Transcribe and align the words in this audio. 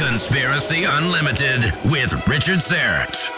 Conspiracy 0.00 0.84
Unlimited 0.84 1.74
with 1.84 2.26
Richard 2.26 2.60
Syrett. 2.60 3.30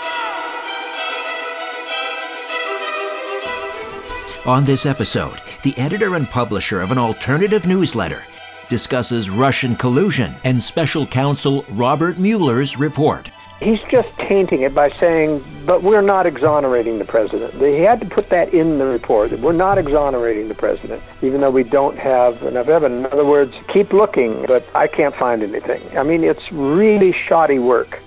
On 4.47 4.63
this 4.63 4.87
episode, 4.87 5.43
the 5.65 5.77
editor 5.77 6.15
and 6.15 6.31
publisher 6.31 6.81
of 6.81 6.93
an 6.93 6.99
alternative 6.99 7.67
newsletter 7.67 8.23
discusses 8.69 9.29
Russian 9.29 9.75
collusion 9.75 10.37
and 10.45 10.63
special 10.63 11.05
counsel 11.05 11.65
Robert 11.71 12.17
Mueller's 12.17 12.79
report. 12.79 13.29
He's 13.63 13.81
just 13.91 14.09
tainting 14.19 14.63
it 14.63 14.75
by 14.75 14.91
saying, 14.91 15.45
but 15.65 15.85
we're 15.85 16.03
not 16.03 16.27
exonerating 16.27 16.99
the 16.99 17.05
president. 17.05 17.55
He 17.55 17.81
had 17.81 18.01
to 18.01 18.07
put 18.07 18.29
that 18.31 18.53
in 18.53 18.79
the 18.79 18.87
report. 18.87 19.31
That 19.31 19.39
we're 19.39 19.53
not 19.53 19.79
exonerating 19.79 20.49
the 20.49 20.55
president, 20.55 21.01
even 21.23 21.41
though 21.41 21.51
we 21.51 21.63
don't 21.63 21.97
have 21.97 22.43
enough 22.43 22.69
evidence. 22.69 23.07
In 23.07 23.13
other 23.13 23.25
words, 23.25 23.55
keep 23.69 23.93
looking, 23.93 24.47
but 24.47 24.67
I 24.75 24.89
can't 24.89 25.15
find 25.15 25.43
anything. 25.45 25.97
I 25.97 26.03
mean, 26.03 26.25
it's 26.25 26.51
really 26.51 27.13
shoddy 27.13 27.61
work, 27.61 28.01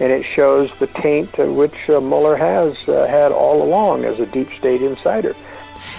and 0.00 0.10
it 0.10 0.24
shows 0.24 0.70
the 0.78 0.86
taint 0.86 1.36
which 1.36 1.90
uh, 1.90 2.00
Mueller 2.00 2.36
has 2.36 2.88
uh, 2.88 3.06
had 3.06 3.32
all 3.32 3.62
along 3.62 4.04
as 4.04 4.18
a 4.18 4.26
deep 4.26 4.50
state 4.54 4.80
insider. 4.80 5.36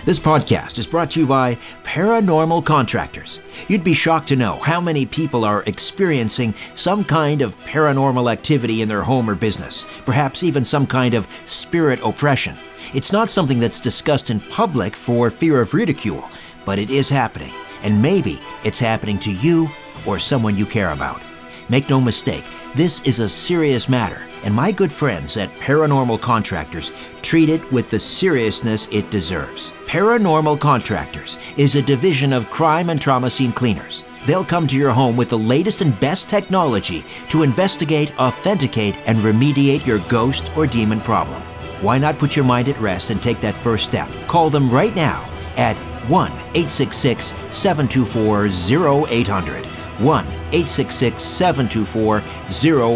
This 0.06 0.20
podcast 0.20 0.78
is 0.78 0.88
brought 0.88 1.12
to 1.12 1.20
you 1.20 1.26
by 1.26 1.56
Paranormal 1.84 2.66
Contractors. 2.66 3.40
You'd 3.68 3.84
be 3.84 3.94
shocked 3.94 4.28
to 4.30 4.36
know 4.36 4.58
how 4.58 4.82
many 4.82 5.06
people 5.06 5.46
are 5.46 5.64
experiencing 5.64 6.54
some 6.76 7.04
kind 7.04 7.42
of 7.42 7.58
paranormal 7.64 8.32
activity 8.32 8.82
in 8.82 8.90
their 8.90 9.04
home 9.04 9.30
or 9.30 9.36
business, 9.36 9.86
perhaps 10.06 10.44
even 10.44 10.64
some 10.64 10.86
kind 10.86 11.14
of 11.14 11.28
spirit 11.46 12.00
oppression. 12.04 12.58
It's 12.94 13.12
not 13.12 13.30
something 13.30 13.60
that's 13.60 13.80
discussed 13.80 14.30
in 14.30 14.40
public 14.40 14.96
for 14.96 15.30
fear 15.30 15.62
of 15.62 15.74
ridicule, 15.74 16.28
but 16.66 16.80
it 16.80 16.90
is 16.90 17.10
happening, 17.10 17.54
and 17.82 18.02
maybe 18.02 18.42
it's 18.64 18.80
happening 18.80 19.20
to 19.20 19.32
you 19.32 19.70
or 20.06 20.20
someone 20.20 20.58
you 20.58 20.66
care 20.66 20.92
about. 20.92 21.22
Make 21.70 21.90
no 21.90 22.02
mistake, 22.02 22.46
this 22.76 23.02
is 23.02 23.20
a 23.20 23.30
serious 23.30 23.88
matter, 23.88 24.28
and 24.44 24.54
my 24.54 24.72
good 24.72 24.92
friends 24.92 25.38
at 25.38 25.54
Paranormal 25.60 26.22
Contractors 26.22 26.92
treat 27.22 27.50
it 27.50 27.72
with 27.72 27.90
the 27.90 28.00
seriousness 28.00 28.88
it 28.92 29.10
deserves. 29.10 29.72
Paranormal 29.88 30.60
Contractors 30.60 31.38
is 31.58 31.76
a 31.76 31.82
division 31.82 32.34
of 32.34 32.50
crime 32.50 32.90
and 32.90 33.02
trauma 33.02 33.30
scene 33.30 33.54
cleaners. 33.54 34.04
They'll 34.26 34.46
come 34.46 34.68
to 34.68 34.78
your 34.78 34.92
home 34.92 35.18
with 35.18 35.30
the 35.30 35.38
latest 35.38 35.82
and 35.82 36.00
best 36.00 36.30
technology 36.30 37.04
to 37.30 37.44
investigate, 37.44 38.18
authenticate, 38.20 38.98
and 39.06 39.20
remediate 39.20 39.86
your 39.86 40.00
ghost 40.10 40.52
or 40.56 40.68
demon 40.68 41.02
problem. 41.02 41.42
Why 41.82 41.98
not 41.98 42.20
put 42.20 42.36
your 42.36 42.46
mind 42.46 42.70
at 42.70 42.80
rest 42.80 43.10
and 43.10 43.22
take 43.22 43.42
that 43.42 43.58
first 43.58 43.84
step? 43.84 44.10
Call 44.28 44.50
them 44.50 44.70
right 44.70 44.96
now 44.96 45.30
at 45.58 45.78
1 46.10 46.32
866 46.32 47.34
724 47.52 48.48
0800. 48.48 49.66
1 49.66 50.28
866 50.28 51.22
724 51.22 52.24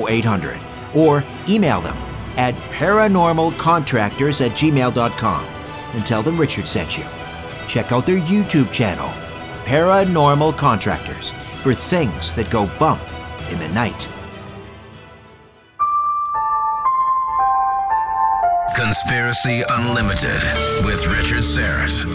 0800 0.09 0.76
or 0.95 1.23
email 1.47 1.81
them 1.81 1.97
at 2.37 2.55
paranormalcontractors 2.55 4.45
at 4.45 4.51
gmail.com 4.57 5.45
and 5.93 6.05
tell 6.05 6.21
them 6.21 6.39
Richard 6.39 6.67
sent 6.67 6.97
you. 6.97 7.05
Check 7.67 7.91
out 7.91 8.05
their 8.05 8.19
YouTube 8.19 8.71
channel, 8.71 9.09
Paranormal 9.65 10.57
Contractors, 10.57 11.31
for 11.61 11.73
things 11.73 12.35
that 12.35 12.49
go 12.49 12.67
bump 12.77 13.01
in 13.51 13.59
the 13.59 13.69
night. 13.69 14.07
Conspiracy 18.75 19.63
Unlimited 19.71 20.41
with 20.85 21.07
Richard 21.07 21.43
Syrett. 21.43 22.05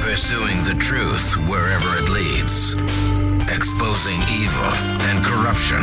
Pursuing 0.00 0.56
the 0.64 0.76
truth 0.80 1.36
wherever 1.48 1.96
it 2.02 2.08
leads. 2.10 2.74
Exposing 3.48 4.20
evil 4.28 4.64
and 5.06 5.24
corruption 5.24 5.78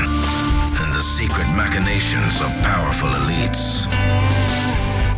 the 0.95 1.01
secret 1.01 1.47
machinations 1.57 2.39
of 2.39 2.47
powerful 2.63 3.09
elites. 3.09 3.85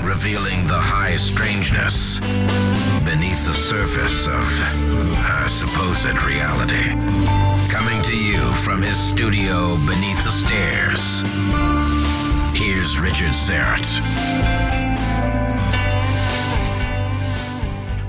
Revealing 0.03 0.65
the 0.65 0.79
high 0.79 1.15
strangeness 1.15 2.19
beneath 3.05 3.45
the 3.45 3.53
surface 3.53 4.25
of 4.25 4.41
our 5.23 5.47
supposed 5.47 6.23
reality. 6.23 6.89
Coming 7.69 8.01
to 8.05 8.17
you 8.17 8.51
from 8.53 8.81
his 8.81 8.97
studio 8.97 9.77
beneath 9.85 10.23
the 10.23 10.31
stairs. 10.31 11.21
Here's 12.57 12.99
Richard 12.99 13.35
Syrett. 13.35 14.01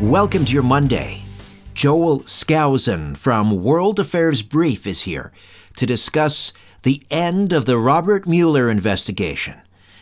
Welcome 0.00 0.46
to 0.46 0.54
your 0.54 0.62
Monday. 0.62 1.20
Joel 1.74 2.20
Skousen 2.20 3.14
from 3.14 3.62
World 3.62 4.00
Affairs 4.00 4.42
Brief 4.42 4.86
is 4.86 5.02
here 5.02 5.32
to 5.76 5.84
discuss 5.84 6.54
the 6.82 7.02
end 7.10 7.52
of 7.52 7.64
the 7.64 7.78
Robert 7.78 8.26
Mueller 8.26 8.70
investigation, 8.70 9.60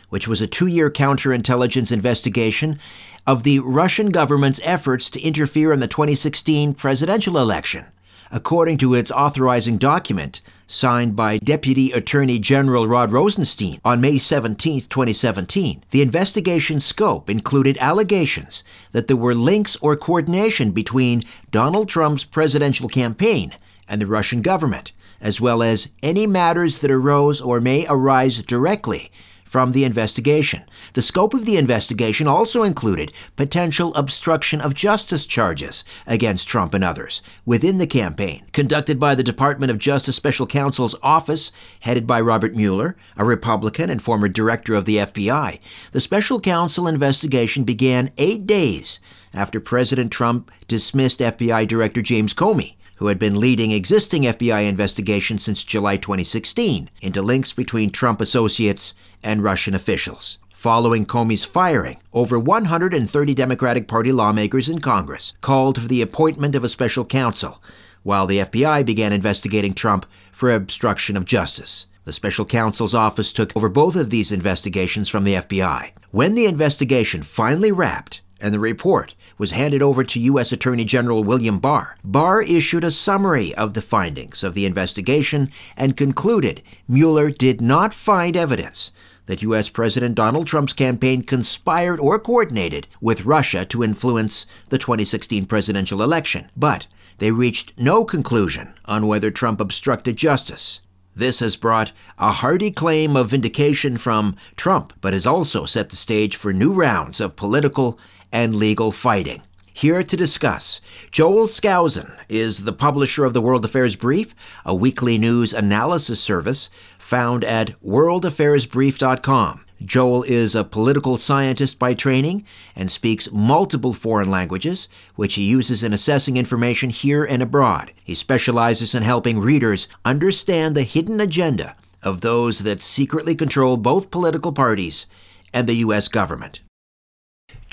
which 0.08 0.28
was 0.28 0.40
a 0.40 0.46
two 0.46 0.66
year 0.66 0.90
counterintelligence 0.90 1.90
investigation 1.90 2.78
of 3.26 3.42
the 3.42 3.60
Russian 3.60 4.10
government's 4.10 4.60
efforts 4.62 5.10
to 5.10 5.20
interfere 5.20 5.72
in 5.72 5.80
the 5.80 5.88
2016 5.88 6.74
presidential 6.74 7.38
election. 7.38 7.86
According 8.30 8.78
to 8.78 8.94
its 8.94 9.12
authorizing 9.12 9.78
document, 9.78 10.40
signed 10.66 11.14
by 11.14 11.38
Deputy 11.38 11.92
Attorney 11.92 12.40
General 12.40 12.88
Rod 12.88 13.12
Rosenstein 13.12 13.80
on 13.84 14.00
May 14.00 14.18
17, 14.18 14.80
2017, 14.82 15.84
the 15.92 16.02
investigation 16.02 16.80
scope 16.80 17.30
included 17.30 17.78
allegations 17.78 18.64
that 18.90 19.06
there 19.06 19.16
were 19.16 19.34
links 19.34 19.76
or 19.80 19.94
coordination 19.96 20.72
between 20.72 21.22
Donald 21.52 21.88
Trump's 21.88 22.24
presidential 22.24 22.88
campaign 22.88 23.54
and 23.88 24.00
the 24.00 24.06
Russian 24.06 24.42
government, 24.42 24.90
as 25.20 25.40
well 25.40 25.62
as 25.62 25.88
any 26.02 26.26
matters 26.26 26.80
that 26.80 26.90
arose 26.90 27.40
or 27.40 27.60
may 27.60 27.86
arise 27.88 28.42
directly 28.42 29.10
from 29.46 29.72
the 29.72 29.84
investigation. 29.84 30.64
The 30.92 31.00
scope 31.00 31.32
of 31.32 31.46
the 31.46 31.56
investigation 31.56 32.26
also 32.26 32.62
included 32.62 33.12
potential 33.36 33.94
obstruction 33.94 34.60
of 34.60 34.74
justice 34.74 35.24
charges 35.24 35.84
against 36.06 36.48
Trump 36.48 36.74
and 36.74 36.84
others 36.84 37.22
within 37.46 37.78
the 37.78 37.86
campaign, 37.86 38.44
conducted 38.52 38.98
by 39.00 39.14
the 39.14 39.22
Department 39.22 39.70
of 39.70 39.78
Justice 39.78 40.16
Special 40.16 40.46
Counsel's 40.46 40.96
office, 41.02 41.52
headed 41.80 42.06
by 42.06 42.20
Robert 42.20 42.54
Mueller, 42.54 42.96
a 43.16 43.24
Republican 43.24 43.88
and 43.88 44.02
former 44.02 44.28
director 44.28 44.74
of 44.74 44.84
the 44.84 44.96
FBI. 44.96 45.60
The 45.92 46.00
special 46.00 46.40
counsel 46.40 46.88
investigation 46.88 47.64
began 47.64 48.10
eight 48.18 48.46
days 48.46 49.00
after 49.32 49.60
President 49.60 50.12
Trump 50.12 50.50
dismissed 50.66 51.20
FBI 51.20 51.66
Director 51.68 52.02
James 52.02 52.34
Comey 52.34 52.74
who 52.96 53.06
had 53.06 53.18
been 53.18 53.40
leading 53.40 53.70
existing 53.70 54.22
FBI 54.22 54.68
investigations 54.68 55.42
since 55.42 55.64
July 55.64 55.96
2016 55.96 56.90
into 57.00 57.22
links 57.22 57.52
between 57.52 57.90
Trump 57.90 58.20
associates 58.20 58.94
and 59.22 59.42
Russian 59.42 59.74
officials. 59.74 60.38
Following 60.50 61.06
Comey's 61.06 61.44
firing, 61.44 61.98
over 62.12 62.38
130 62.38 63.34
Democratic 63.34 63.86
Party 63.86 64.10
lawmakers 64.10 64.68
in 64.68 64.80
Congress 64.80 65.34
called 65.40 65.80
for 65.80 65.86
the 65.86 66.02
appointment 66.02 66.54
of 66.54 66.64
a 66.64 66.68
special 66.68 67.04
counsel, 67.04 67.62
while 68.02 68.26
the 68.26 68.38
FBI 68.38 68.84
began 68.84 69.12
investigating 69.12 69.74
Trump 69.74 70.06
for 70.32 70.52
obstruction 70.52 71.16
of 71.16 71.24
justice. 71.24 71.86
The 72.04 72.12
special 72.12 72.44
counsel's 72.44 72.94
office 72.94 73.32
took 73.32 73.54
over 73.56 73.68
both 73.68 73.96
of 73.96 74.10
these 74.10 74.32
investigations 74.32 75.08
from 75.08 75.24
the 75.24 75.34
FBI. 75.34 75.90
When 76.12 76.34
the 76.34 76.46
investigation 76.46 77.22
finally 77.22 77.72
wrapped, 77.72 78.22
and 78.40 78.52
the 78.52 78.60
report 78.60 79.14
was 79.38 79.50
handed 79.52 79.82
over 79.82 80.02
to 80.04 80.20
U.S. 80.20 80.52
Attorney 80.52 80.84
General 80.84 81.22
William 81.22 81.58
Barr. 81.58 81.96
Barr 82.04 82.42
issued 82.42 82.84
a 82.84 82.90
summary 82.90 83.54
of 83.54 83.74
the 83.74 83.82
findings 83.82 84.42
of 84.42 84.54
the 84.54 84.66
investigation 84.66 85.50
and 85.76 85.96
concluded 85.96 86.62
Mueller 86.88 87.30
did 87.30 87.60
not 87.60 87.94
find 87.94 88.36
evidence 88.36 88.92
that 89.26 89.42
U.S. 89.42 89.68
President 89.68 90.14
Donald 90.14 90.46
Trump's 90.46 90.72
campaign 90.72 91.22
conspired 91.22 92.00
or 92.00 92.18
coordinated 92.18 92.86
with 93.00 93.24
Russia 93.24 93.64
to 93.66 93.84
influence 93.84 94.46
the 94.68 94.78
2016 94.78 95.46
presidential 95.46 96.02
election, 96.02 96.50
but 96.56 96.86
they 97.18 97.30
reached 97.30 97.78
no 97.78 98.04
conclusion 98.04 98.74
on 98.84 99.06
whether 99.06 99.30
Trump 99.30 99.60
obstructed 99.60 100.16
justice. 100.16 100.80
This 101.14 101.40
has 101.40 101.56
brought 101.56 101.92
a 102.18 102.30
hearty 102.30 102.70
claim 102.70 103.16
of 103.16 103.30
vindication 103.30 103.96
from 103.96 104.36
Trump, 104.54 104.92
but 105.00 105.14
has 105.14 105.26
also 105.26 105.64
set 105.64 105.88
the 105.88 105.96
stage 105.96 106.36
for 106.36 106.52
new 106.52 106.74
rounds 106.74 107.20
of 107.22 107.36
political 107.36 107.98
and 108.36 108.54
legal 108.54 108.92
fighting. 108.92 109.40
Here 109.72 110.02
to 110.02 110.16
discuss, 110.16 110.82
Joel 111.10 111.46
Skousen 111.46 112.12
is 112.28 112.64
the 112.64 112.72
publisher 112.72 113.24
of 113.24 113.32
the 113.32 113.40
World 113.40 113.64
Affairs 113.64 113.96
Brief, 113.96 114.34
a 114.62 114.74
weekly 114.74 115.16
news 115.16 115.54
analysis 115.54 116.20
service 116.20 116.68
found 116.98 117.44
at 117.44 117.80
worldaffairsbrief.com. 117.82 119.64
Joel 119.82 120.22
is 120.24 120.54
a 120.54 120.64
political 120.64 121.16
scientist 121.16 121.78
by 121.78 121.94
training 121.94 122.44
and 122.74 122.90
speaks 122.90 123.32
multiple 123.32 123.94
foreign 123.94 124.30
languages, 124.30 124.90
which 125.14 125.36
he 125.36 125.44
uses 125.44 125.82
in 125.82 125.94
assessing 125.94 126.36
information 126.36 126.90
here 126.90 127.24
and 127.24 127.42
abroad. 127.42 127.90
He 128.04 128.14
specializes 128.14 128.94
in 128.94 129.02
helping 129.02 129.38
readers 129.38 129.88
understand 130.04 130.74
the 130.74 130.82
hidden 130.82 131.22
agenda 131.22 131.74
of 132.02 132.20
those 132.20 132.58
that 132.60 132.82
secretly 132.82 133.34
control 133.34 133.78
both 133.78 134.10
political 134.10 134.52
parties 134.52 135.06
and 135.54 135.66
the 135.66 135.76
U.S. 135.86 136.08
government. 136.08 136.60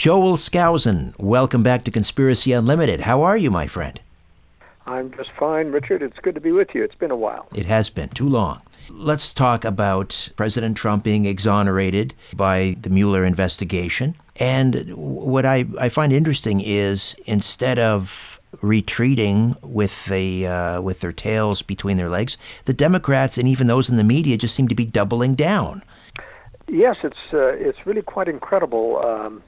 Joel 0.03 0.35
Skousen, 0.35 1.17
welcome 1.17 1.63
back 1.63 1.85
to 1.85 1.89
Conspiracy 1.91 2.51
Unlimited. 2.51 2.99
How 2.99 3.21
are 3.21 3.37
you, 3.37 3.49
my 3.49 3.67
friend? 3.67 4.01
I'm 4.85 5.13
just 5.13 5.29
fine, 5.39 5.71
Richard. 5.71 6.01
It's 6.01 6.17
good 6.19 6.35
to 6.35 6.41
be 6.41 6.51
with 6.51 6.75
you. 6.75 6.83
It's 6.83 6.93
been 6.93 7.09
a 7.09 7.15
while. 7.15 7.47
It 7.55 7.67
has 7.67 7.89
been 7.89 8.09
too 8.09 8.27
long. 8.27 8.61
Let's 8.89 9.33
talk 9.33 9.63
about 9.63 10.29
President 10.35 10.75
Trump 10.75 11.05
being 11.05 11.23
exonerated 11.25 12.13
by 12.35 12.75
the 12.81 12.89
Mueller 12.89 13.23
investigation. 13.23 14.15
And 14.41 14.83
what 14.93 15.45
I, 15.45 15.63
I 15.79 15.87
find 15.87 16.11
interesting 16.11 16.59
is 16.59 17.15
instead 17.25 17.79
of 17.79 18.41
retreating 18.61 19.55
with 19.61 20.07
the 20.07 20.47
uh, 20.47 20.81
with 20.81 20.99
their 20.99 21.13
tails 21.13 21.61
between 21.61 21.95
their 21.95 22.09
legs, 22.09 22.35
the 22.65 22.73
Democrats 22.73 23.37
and 23.37 23.47
even 23.47 23.67
those 23.67 23.89
in 23.89 23.95
the 23.95 24.03
media 24.03 24.37
just 24.37 24.53
seem 24.53 24.67
to 24.67 24.75
be 24.75 24.85
doubling 24.85 25.33
down. 25.33 25.81
Yes, 26.67 26.97
it's 27.05 27.15
uh, 27.31 27.53
it's 27.53 27.85
really 27.85 28.01
quite 28.01 28.27
incredible. 28.27 28.97
Um, 28.97 29.41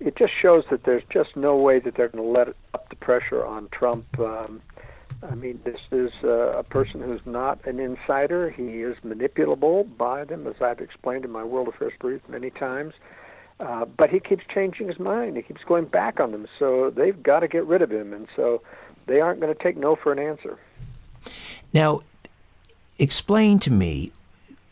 it 0.00 0.16
just 0.16 0.32
shows 0.40 0.64
that 0.70 0.84
there's 0.84 1.04
just 1.10 1.36
no 1.36 1.56
way 1.56 1.78
that 1.78 1.94
they're 1.94 2.08
going 2.08 2.24
to 2.24 2.30
let 2.30 2.48
up 2.72 2.88
the 2.88 2.96
pressure 2.96 3.44
on 3.44 3.68
Trump. 3.70 4.06
Um, 4.18 4.60
I 5.22 5.34
mean, 5.34 5.60
this 5.64 5.80
is 5.90 6.12
uh, 6.22 6.58
a 6.58 6.62
person 6.62 7.00
who's 7.00 7.24
not 7.26 7.64
an 7.66 7.78
insider. 7.78 8.50
He 8.50 8.82
is 8.82 8.96
manipulable 9.04 9.96
by 9.96 10.24
them, 10.24 10.46
as 10.46 10.60
I've 10.60 10.80
explained 10.80 11.24
in 11.24 11.30
my 11.30 11.44
World 11.44 11.68
Affairs 11.68 11.94
brief 11.98 12.20
many 12.28 12.50
times. 12.50 12.94
Uh, 13.60 13.84
but 13.84 14.10
he 14.10 14.20
keeps 14.20 14.44
changing 14.52 14.88
his 14.88 14.98
mind. 14.98 15.36
He 15.36 15.42
keeps 15.42 15.62
going 15.64 15.84
back 15.84 16.20
on 16.20 16.32
them. 16.32 16.46
So 16.58 16.90
they've 16.90 17.20
got 17.22 17.40
to 17.40 17.48
get 17.48 17.64
rid 17.66 17.82
of 17.82 17.90
him. 17.90 18.12
And 18.12 18.26
so 18.34 18.62
they 19.06 19.20
aren't 19.20 19.40
going 19.40 19.54
to 19.54 19.62
take 19.62 19.76
no 19.76 19.96
for 19.96 20.12
an 20.12 20.18
answer. 20.18 20.58
Now, 21.72 22.02
explain 22.98 23.60
to 23.60 23.70
me 23.70 24.12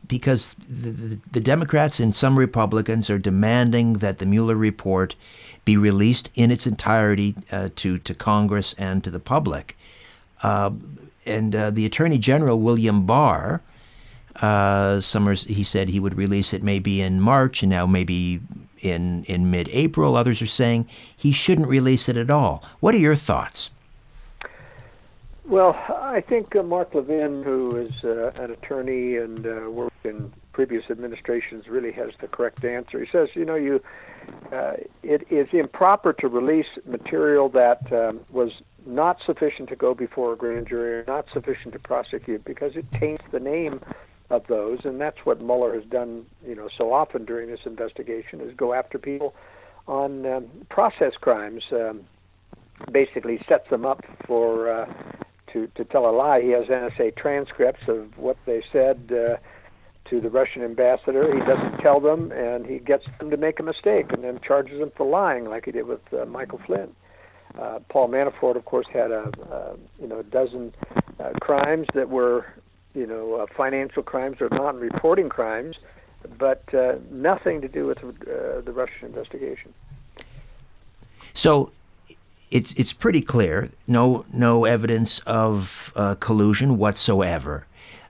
because 0.06 0.54
the, 0.54 0.90
the, 0.90 1.20
the, 1.32 1.40
Democrats 1.40 2.00
and 2.00 2.14
some 2.14 2.38
Republicans 2.38 3.08
are 3.08 3.18
demanding 3.18 3.94
that 3.94 4.18
the 4.18 4.26
Mueller 4.26 4.56
report 4.56 5.14
be 5.64 5.76
released 5.76 6.30
in 6.36 6.50
its 6.50 6.66
entirety 6.66 7.34
uh, 7.52 7.68
to, 7.76 7.98
to 7.98 8.14
Congress 8.14 8.74
and 8.74 9.02
to 9.04 9.10
the 9.10 9.20
public. 9.20 9.76
Uh, 10.42 10.70
and 11.24 11.54
uh, 11.54 11.70
the 11.70 11.86
Attorney 11.86 12.18
General, 12.18 12.60
William 12.60 13.06
Barr, 13.06 13.62
uh, 14.40 15.00
Summers, 15.00 15.44
he 15.44 15.62
said 15.62 15.88
he 15.88 16.00
would 16.00 16.16
release 16.16 16.52
it 16.52 16.62
maybe 16.62 17.00
in 17.00 17.20
March 17.20 17.62
and 17.62 17.70
now 17.70 17.86
maybe 17.86 18.40
in, 18.82 19.24
in 19.24 19.50
mid 19.50 19.68
April. 19.72 20.16
Others 20.16 20.42
are 20.42 20.46
saying 20.46 20.88
he 21.16 21.32
shouldn't 21.32 21.68
release 21.68 22.08
it 22.08 22.16
at 22.16 22.30
all. 22.30 22.64
What 22.80 22.94
are 22.94 22.98
your 22.98 23.16
thoughts? 23.16 23.70
Well, 25.44 25.74
I 25.88 26.22
think 26.26 26.54
uh, 26.54 26.62
Mark 26.62 26.94
Levin, 26.94 27.42
who 27.42 27.76
is 27.76 27.92
uh, 28.04 28.30
an 28.42 28.52
attorney 28.52 29.16
and 29.16 29.44
uh, 29.44 29.70
worked 29.70 30.04
in 30.04 30.32
previous 30.52 30.84
administrations, 30.88 31.66
really 31.66 31.90
has 31.92 32.10
the 32.20 32.28
correct 32.28 32.64
answer. 32.64 33.00
He 33.04 33.10
says, 33.10 33.28
you 33.34 33.44
know, 33.44 33.56
you 33.56 33.82
uh, 34.52 34.74
it 35.02 35.26
is 35.30 35.48
improper 35.52 36.12
to 36.12 36.28
release 36.28 36.66
material 36.86 37.48
that 37.50 37.92
um, 37.92 38.20
was 38.30 38.52
not 38.86 39.18
sufficient 39.26 39.68
to 39.70 39.76
go 39.76 39.94
before 39.94 40.32
a 40.32 40.36
grand 40.36 40.68
jury 40.68 41.00
or 41.00 41.04
not 41.06 41.26
sufficient 41.32 41.72
to 41.72 41.78
prosecute 41.80 42.44
because 42.44 42.76
it 42.76 42.90
taints 42.92 43.24
the 43.32 43.40
name 43.40 43.80
of 44.30 44.46
those, 44.46 44.78
and 44.84 45.00
that's 45.00 45.18
what 45.24 45.40
Mueller 45.40 45.74
has 45.74 45.84
done, 45.84 46.24
you 46.46 46.54
know, 46.54 46.68
so 46.78 46.92
often 46.92 47.24
during 47.24 47.50
this 47.50 47.60
investigation 47.66 48.40
is 48.40 48.54
go 48.56 48.72
after 48.72 48.98
people 48.98 49.34
on 49.88 50.24
um, 50.24 50.46
process 50.70 51.14
crimes. 51.20 51.64
Um, 51.72 52.02
basically, 52.90 53.40
sets 53.48 53.68
them 53.70 53.84
up 53.84 54.04
for 54.26 54.70
uh, 54.70 54.92
to, 55.52 55.66
to 55.74 55.84
tell 55.84 56.06
a 56.08 56.12
lie. 56.12 56.40
He 56.40 56.50
has 56.50 56.66
NSA 56.66 57.16
transcripts 57.16 57.88
of 57.88 58.16
what 58.18 58.36
they 58.46 58.62
said 58.72 59.12
uh, 59.12 59.36
to 60.10 60.20
the 60.20 60.30
Russian 60.30 60.62
ambassador. 60.62 61.32
He 61.32 61.40
doesn't 61.40 61.78
tell 61.78 62.00
them, 62.00 62.32
and 62.32 62.66
he 62.66 62.78
gets 62.78 63.06
them 63.18 63.30
to 63.30 63.36
make 63.36 63.60
a 63.60 63.62
mistake, 63.62 64.12
and 64.12 64.24
then 64.24 64.40
charges 64.40 64.78
them 64.78 64.92
for 64.96 65.06
lying, 65.06 65.44
like 65.44 65.66
he 65.66 65.72
did 65.72 65.86
with 65.86 66.00
uh, 66.12 66.24
Michael 66.26 66.60
Flynn. 66.66 66.94
Uh, 67.58 67.80
Paul 67.88 68.08
Manafort, 68.08 68.56
of 68.56 68.64
course, 68.64 68.86
had 68.92 69.10
a, 69.10 69.76
you 70.00 70.08
know 70.08 70.20
a 70.20 70.22
dozen 70.22 70.74
uh, 71.20 71.30
crimes 71.40 71.86
that 71.94 72.08
were 72.08 72.46
you 72.94 73.06
know 73.06 73.34
uh, 73.34 73.46
financial 73.54 74.02
crimes 74.02 74.38
or 74.40 74.48
non-reporting 74.50 75.28
crimes, 75.28 75.76
but 76.38 76.62
uh, 76.74 76.94
nothing 77.10 77.60
to 77.60 77.68
do 77.68 77.86
with 77.86 78.02
uh, 78.02 78.60
the 78.62 78.72
Russian 78.72 79.06
investigation. 79.06 79.74
So 81.34 81.72
it's 82.52 82.72
it's 82.74 82.92
pretty 82.92 83.20
clear 83.20 83.70
no 83.86 84.24
no 84.32 84.64
evidence 84.64 85.18
of 85.20 85.92
uh, 85.96 86.14
collusion 86.16 86.78
whatsoever. 86.78 87.66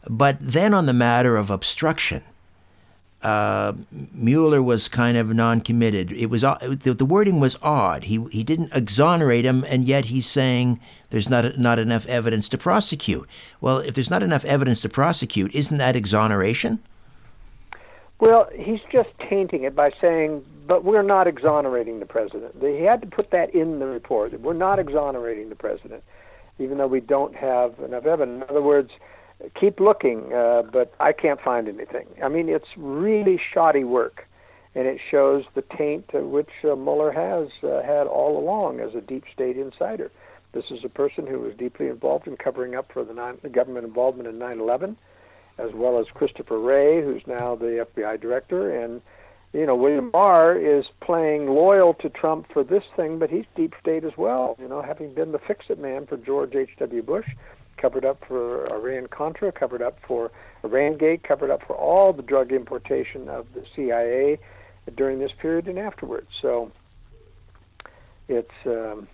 But 0.08 0.36
then 0.40 0.74
on 0.74 0.86
the 0.86 0.92
matter 0.92 1.36
of 1.36 1.48
obstruction, 1.48 2.22
uh, 3.22 3.72
Mueller 4.12 4.60
was 4.60 4.88
kind 4.88 5.16
of 5.16 5.32
non-committed. 5.32 6.10
It 6.10 6.26
was 6.26 6.42
uh, 6.42 6.58
the, 6.60 6.92
the, 6.92 7.04
wording 7.04 7.38
was 7.38 7.56
odd. 7.62 8.04
He 8.04 8.24
he 8.32 8.42
didn't 8.42 8.74
exonerate 8.74 9.44
him, 9.44 9.64
and 9.68 9.84
yet 9.84 10.06
he's 10.06 10.26
saying 10.26 10.80
there's 11.10 11.30
not 11.30 11.56
not 11.56 11.78
enough 11.78 12.04
evidence 12.06 12.48
to 12.48 12.58
prosecute. 12.58 13.28
Well, 13.60 13.78
if 13.78 13.94
there's 13.94 14.10
not 14.10 14.24
enough 14.24 14.44
evidence 14.44 14.80
to 14.80 14.88
prosecute, 14.88 15.54
isn't 15.54 15.78
that 15.78 15.94
exoneration? 15.94 16.80
Well, 18.18 18.48
he's 18.54 18.80
just 18.92 19.08
tainting 19.18 19.64
it 19.64 19.74
by 19.74 19.90
saying, 20.00 20.44
but 20.66 20.84
we're 20.84 21.02
not 21.02 21.26
exonerating 21.26 22.00
the 22.00 22.06
president. 22.06 22.54
He 22.60 22.82
had 22.82 23.00
to 23.02 23.06
put 23.06 23.30
that 23.30 23.54
in 23.54 23.78
the 23.78 23.86
report. 23.86 24.38
We're 24.40 24.52
not 24.52 24.78
exonerating 24.78 25.48
the 25.48 25.56
president, 25.56 26.02
even 26.58 26.78
though 26.78 26.86
we 26.86 27.00
don't 27.00 27.34
have 27.34 27.78
enough 27.80 28.06
evidence. 28.06 28.44
In 28.44 28.50
other 28.50 28.62
words, 28.62 28.90
keep 29.58 29.80
looking, 29.80 30.32
uh, 30.32 30.62
but 30.62 30.94
I 31.00 31.12
can't 31.12 31.40
find 31.40 31.68
anything. 31.68 32.06
I 32.22 32.28
mean, 32.28 32.48
it's 32.48 32.68
really 32.76 33.40
shoddy 33.52 33.84
work, 33.84 34.28
and 34.74 34.86
it 34.86 35.00
shows 35.10 35.44
the 35.54 35.62
taint 35.76 36.12
which 36.12 36.50
uh, 36.64 36.76
Mueller 36.76 37.12
has 37.12 37.48
uh, 37.62 37.82
had 37.82 38.06
all 38.06 38.38
along 38.38 38.80
as 38.80 38.94
a 38.94 39.00
deep 39.00 39.24
state 39.32 39.56
insider. 39.56 40.10
This 40.52 40.64
is 40.70 40.84
a 40.84 40.88
person 40.88 41.26
who 41.26 41.40
was 41.40 41.54
deeply 41.54 41.88
involved 41.88 42.26
in 42.26 42.36
covering 42.36 42.74
up 42.74 42.92
for 42.92 43.04
the, 43.04 43.38
the 43.42 43.48
government 43.48 43.86
involvement 43.86 44.28
in 44.28 44.38
9 44.38 44.60
11 44.60 44.96
as 45.58 45.72
well 45.74 45.98
as 45.98 46.06
Christopher 46.14 46.58
Wray, 46.58 47.02
who's 47.02 47.22
now 47.26 47.54
the 47.54 47.86
FBI 47.94 48.20
director, 48.20 48.82
and 48.82 49.02
you 49.52 49.66
know 49.66 49.76
William 49.76 50.10
Barr 50.10 50.56
is 50.56 50.86
playing 51.00 51.46
loyal 51.46 51.94
to 51.94 52.08
Trump 52.08 52.46
for 52.52 52.64
this 52.64 52.84
thing, 52.96 53.18
but 53.18 53.30
he's 53.30 53.44
deep 53.54 53.74
state 53.80 54.04
as 54.04 54.16
well. 54.16 54.56
You 54.58 54.68
know, 54.68 54.82
having 54.82 55.12
been 55.14 55.32
the 55.32 55.38
fix-it 55.38 55.78
man 55.78 56.06
for 56.06 56.16
George 56.16 56.54
H.W. 56.54 57.02
Bush, 57.02 57.28
covered 57.76 58.04
up 58.04 58.24
for 58.26 58.66
Iran 58.72 59.08
Contra, 59.08 59.52
covered 59.52 59.82
up 59.82 59.98
for 60.06 60.30
Iran 60.64 60.96
Gate, 60.96 61.22
covered 61.22 61.50
up 61.50 61.66
for 61.66 61.74
all 61.74 62.12
the 62.12 62.22
drug 62.22 62.52
importation 62.52 63.28
of 63.28 63.46
the 63.54 63.64
CIA 63.74 64.38
during 64.96 65.18
this 65.18 65.32
period 65.32 65.68
and 65.68 65.78
afterwards. 65.78 66.28
So 66.40 66.72
it's. 68.28 68.50
Um, 68.66 69.08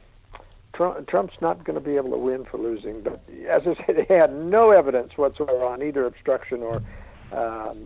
Trump, 0.74 1.08
Trump's 1.08 1.34
not 1.40 1.64
going 1.64 1.74
to 1.74 1.84
be 1.84 1.96
able 1.96 2.10
to 2.10 2.18
win 2.18 2.44
for 2.44 2.56
losing. 2.56 3.00
But 3.00 3.20
as 3.48 3.62
I 3.66 3.74
said, 3.84 3.96
they 4.08 4.14
had 4.14 4.32
no 4.32 4.70
evidence 4.70 5.16
whatsoever 5.16 5.64
on 5.64 5.82
either 5.82 6.04
obstruction 6.04 6.62
or 6.62 6.82
um, 7.32 7.84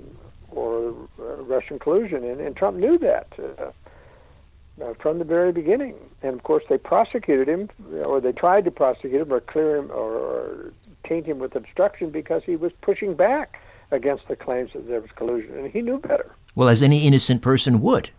Russian 1.56 1.78
collusion, 1.78 2.20
and, 2.24 2.40
and 2.40 2.56
Trump 2.56 2.76
knew 2.84 2.96
that 2.98 3.28
uh, 3.38 3.70
uh, 4.82 4.94
from 5.02 5.18
the 5.18 5.24
very 5.36 5.52
beginning. 5.52 5.96
And 6.22 6.32
of 6.34 6.42
course, 6.42 6.64
they 6.68 6.78
prosecuted 6.78 7.48
him, 7.48 7.62
or 8.04 8.20
they 8.20 8.32
tried 8.32 8.64
to 8.64 8.70
prosecute 8.70 9.20
him, 9.22 9.32
or 9.32 9.40
clear 9.40 9.76
him, 9.76 9.90
or, 9.90 10.10
or 10.28 10.72
taint 11.08 11.26
him 11.26 11.38
with 11.38 11.54
obstruction 11.56 12.10
because 12.10 12.42
he 12.44 12.56
was 12.56 12.72
pushing 12.80 13.14
back 13.14 13.60
against 13.90 14.26
the 14.28 14.36
claims 14.36 14.70
that 14.72 14.88
there 14.88 15.00
was 15.00 15.10
collusion, 15.20 15.52
and 15.58 15.70
he 15.70 15.82
knew 15.82 15.98
better. 15.98 16.28
Well, 16.54 16.68
as 16.68 16.82
any 16.82 17.06
innocent 17.06 17.42
person 17.42 17.80
would. 17.80 18.10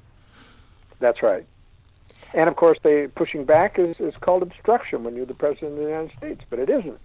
That's 0.99 1.21
right. 1.23 1.45
And 2.33 2.49
of 2.49 2.55
course, 2.55 2.79
they 2.83 3.07
pushing 3.07 3.43
back 3.45 3.77
is, 3.77 3.95
is 3.99 4.15
called 4.21 4.41
obstruction 4.41 5.03
when 5.03 5.15
you're 5.15 5.25
the 5.25 5.33
president 5.33 5.73
of 5.73 5.77
the 5.77 5.83
United 5.83 6.17
States, 6.17 6.41
but 6.49 6.59
it 6.59 6.69
isn't. 6.69 6.99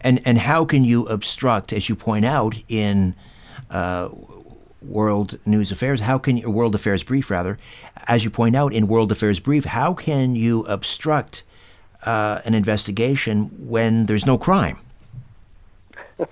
And 0.00 0.20
and 0.26 0.38
how 0.38 0.64
can 0.64 0.84
you 0.84 1.06
obstruct, 1.06 1.72
as 1.72 1.88
you 1.88 1.96
point 1.96 2.24
out 2.24 2.54
in 2.68 3.14
uh, 3.70 4.08
World 4.86 5.38
News 5.44 5.72
Affairs? 5.72 6.00
How 6.00 6.18
can 6.18 6.36
you, 6.36 6.50
World 6.50 6.74
Affairs 6.74 7.02
Brief 7.02 7.30
rather, 7.30 7.58
as 8.08 8.24
you 8.24 8.30
point 8.30 8.56
out 8.56 8.72
in 8.72 8.86
World 8.86 9.12
Affairs 9.12 9.40
Brief, 9.40 9.64
how 9.64 9.94
can 9.94 10.36
you 10.36 10.64
obstruct 10.66 11.44
uh, 12.04 12.40
an 12.44 12.54
investigation 12.54 13.46
when 13.58 14.06
there's 14.06 14.26
no 14.26 14.38
crime? 14.38 14.78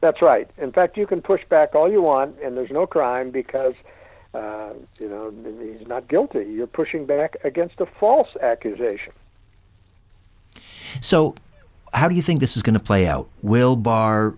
That's 0.00 0.20
right. 0.20 0.50
In 0.58 0.72
fact, 0.72 0.96
you 0.96 1.06
can 1.06 1.22
push 1.22 1.42
back 1.48 1.74
all 1.74 1.90
you 1.90 2.02
want, 2.02 2.36
and 2.42 2.56
there's 2.56 2.70
no 2.70 2.86
crime 2.86 3.30
because 3.30 3.74
uh, 4.34 4.72
you 4.98 5.08
know, 5.08 5.32
he's 5.60 5.86
not 5.86 6.08
guilty. 6.08 6.44
You're 6.44 6.66
pushing 6.66 7.04
back 7.04 7.36
against 7.44 7.80
a 7.80 7.86
false 7.86 8.28
accusation. 8.40 9.12
So, 11.00 11.34
how 11.92 12.08
do 12.08 12.14
you 12.14 12.22
think 12.22 12.40
this 12.40 12.56
is 12.56 12.62
going 12.62 12.74
to 12.74 12.80
play 12.80 13.06
out? 13.06 13.28
Will 13.42 13.76
Barr 13.76 14.34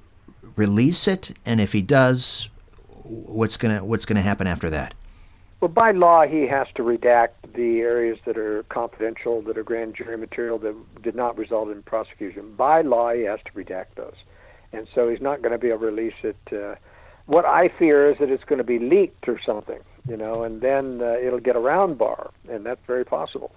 release 0.57 1.07
it, 1.07 1.37
and 1.47 1.61
if 1.61 1.73
he 1.73 1.83
does, 1.83 2.49
what's 3.05 3.57
going 3.57 3.77
to 3.77 3.85
what's 3.85 4.05
going 4.05 4.17
to 4.17 4.23
happen 4.23 4.47
after 4.47 4.71
that? 4.71 4.95
Well, 5.61 5.69
by 5.69 5.93
law, 5.93 6.27
he 6.27 6.47
has 6.49 6.67
to 6.75 6.83
redact 6.83 7.31
the 7.55 7.81
areas 7.81 8.19
that 8.27 8.37
are 8.37 8.65
confidential, 8.65 9.41
that 9.43 9.57
are 9.57 9.63
grand 9.63 9.95
jury 9.95 10.19
material 10.19 10.59
that 10.59 10.75
did 11.03 11.15
not 11.15 11.39
result 11.39 11.71
in 11.71 11.83
prosecution. 11.83 12.55
By 12.55 12.83
law, 12.83 13.13
he 13.13 13.23
has 13.23 13.41
to 13.47 13.53
redact 13.53 13.95
those, 13.95 14.17
and 14.73 14.87
so 14.95 15.09
he's 15.09 15.21
not 15.21 15.41
going 15.41 15.53
to 15.53 15.59
be 15.59 15.69
able 15.69 15.81
to 15.81 15.87
release 15.87 16.15
it. 16.23 16.37
Uh, 16.53 16.75
what 17.27 17.47
I 17.47 17.69
fear 17.69 18.11
is 18.11 18.19
that 18.19 18.31
it's 18.31 18.45
going 18.45 18.59
to 18.59 18.65
be 18.65 18.79
leaked 18.79 19.27
or 19.29 19.41
something, 19.41 19.81
you 20.07 20.17
know, 20.17 20.43
and 20.43 20.61
then 20.61 21.01
uh, 21.01 21.15
it'll 21.15 21.41
get 21.41 21.57
around 21.57 21.97
Barr, 21.97 22.31
and 22.51 22.67
that's 22.67 22.85
very 22.87 23.05
possible. 23.05 23.53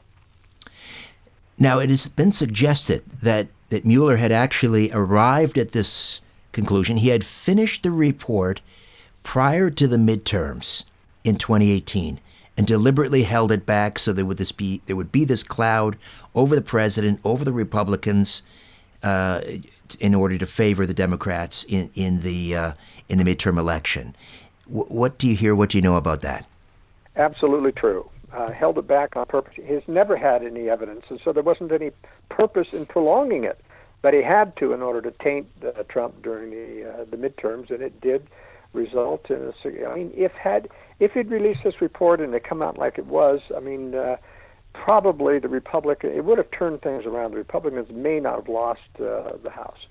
Now, 1.59 1.79
it 1.79 1.89
has 1.89 2.07
been 2.07 2.31
suggested 2.31 3.03
that, 3.21 3.47
that 3.69 3.83
Mueller 3.83 4.17
had 4.17 4.31
actually 4.31 4.91
arrived 4.93 5.57
at 5.57 5.71
this 5.71 6.21
conclusion. 6.51 6.97
He 6.97 7.09
had 7.09 7.25
finished 7.25 7.83
the 7.83 7.91
report 7.91 8.61
prior 9.27 9.69
to 9.69 9.87
the 9.87 9.97
midterms 9.97 10.85
in 11.25 11.35
2018 11.35 12.17
and 12.55 12.65
deliberately 12.65 13.23
held 13.23 13.51
it 13.51 13.65
back 13.65 13.99
so 13.99 14.13
there 14.13 14.23
would 14.23 14.37
this 14.37 14.53
be 14.53 14.81
there 14.85 14.95
would 14.95 15.11
be 15.11 15.25
this 15.25 15.43
cloud 15.43 15.97
over 16.33 16.55
the 16.55 16.61
president, 16.61 17.19
over 17.25 17.43
the 17.43 17.51
Republicans, 17.51 18.41
uh, 19.03 19.41
in 19.99 20.15
order 20.15 20.37
to 20.37 20.45
favor 20.45 20.85
the 20.85 20.93
Democrats 20.93 21.65
in 21.65 21.89
in 21.93 22.21
the 22.21 22.55
uh, 22.55 22.71
in 23.09 23.17
the 23.17 23.25
midterm 23.25 23.59
election. 23.59 24.15
W- 24.65 24.85
what 24.85 25.17
do 25.17 25.27
you 25.27 25.35
hear? 25.35 25.53
What 25.53 25.71
do 25.71 25.77
you 25.77 25.81
know 25.81 25.97
about 25.97 26.21
that? 26.21 26.47
Absolutely 27.17 27.73
true. 27.73 28.09
Uh, 28.31 28.49
held 28.51 28.77
it 28.77 28.87
back 28.87 29.17
on 29.17 29.25
purpose. 29.25 29.55
He's 29.55 29.85
never 29.87 30.15
had 30.15 30.41
any 30.41 30.69
evidence, 30.69 31.03
and 31.09 31.19
so 31.21 31.33
there 31.33 31.43
wasn't 31.43 31.73
any 31.73 31.91
purpose 32.29 32.71
in 32.71 32.85
prolonging 32.85 33.43
it. 33.43 33.59
But 34.01 34.13
he 34.13 34.21
had 34.21 34.55
to 34.55 34.71
in 34.71 34.81
order 34.81 35.01
to 35.01 35.11
taint 35.21 35.47
uh, 35.65 35.83
Trump 35.89 36.21
during 36.23 36.51
the 36.51 36.89
uh, 36.89 37.05
the 37.11 37.17
midterms, 37.17 37.69
and 37.71 37.81
it 37.81 37.99
did 37.99 38.25
result 38.77 39.29
in 39.29 39.51
a. 39.65 39.87
I 39.89 39.95
mean, 39.95 40.13
if 40.15 40.31
had 40.31 40.69
if 40.99 41.11
he'd 41.13 41.29
released 41.29 41.63
this 41.63 41.81
report 41.81 42.21
and 42.21 42.33
it 42.33 42.43
come 42.43 42.61
out 42.61 42.77
like 42.77 42.97
it 42.97 43.07
was, 43.07 43.41
I 43.55 43.59
mean, 43.59 43.95
uh, 43.95 44.17
probably 44.73 45.39
the 45.39 45.49
Republican 45.49 46.11
it 46.11 46.23
would 46.23 46.37
have 46.37 46.51
turned 46.51 46.81
things 46.81 47.05
around. 47.05 47.31
The 47.31 47.37
Republicans 47.37 47.89
may 47.91 48.19
not 48.19 48.35
have 48.35 48.47
lost 48.47 48.81
uh, 48.99 49.37
the 49.43 49.49
House. 49.49 49.87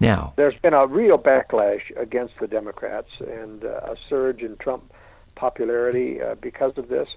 Now, 0.00 0.34
there's 0.36 0.58
been 0.60 0.74
a 0.74 0.86
real 0.86 1.18
backlash 1.18 1.82
against 1.96 2.34
the 2.38 2.46
Democrats 2.46 3.08
and 3.20 3.64
uh, 3.64 3.92
a 3.92 3.96
surge 4.08 4.42
in 4.42 4.56
Trump 4.58 4.92
popularity 5.34 6.20
uh, 6.20 6.34
because 6.34 6.76
of 6.76 6.88
this. 6.88 7.08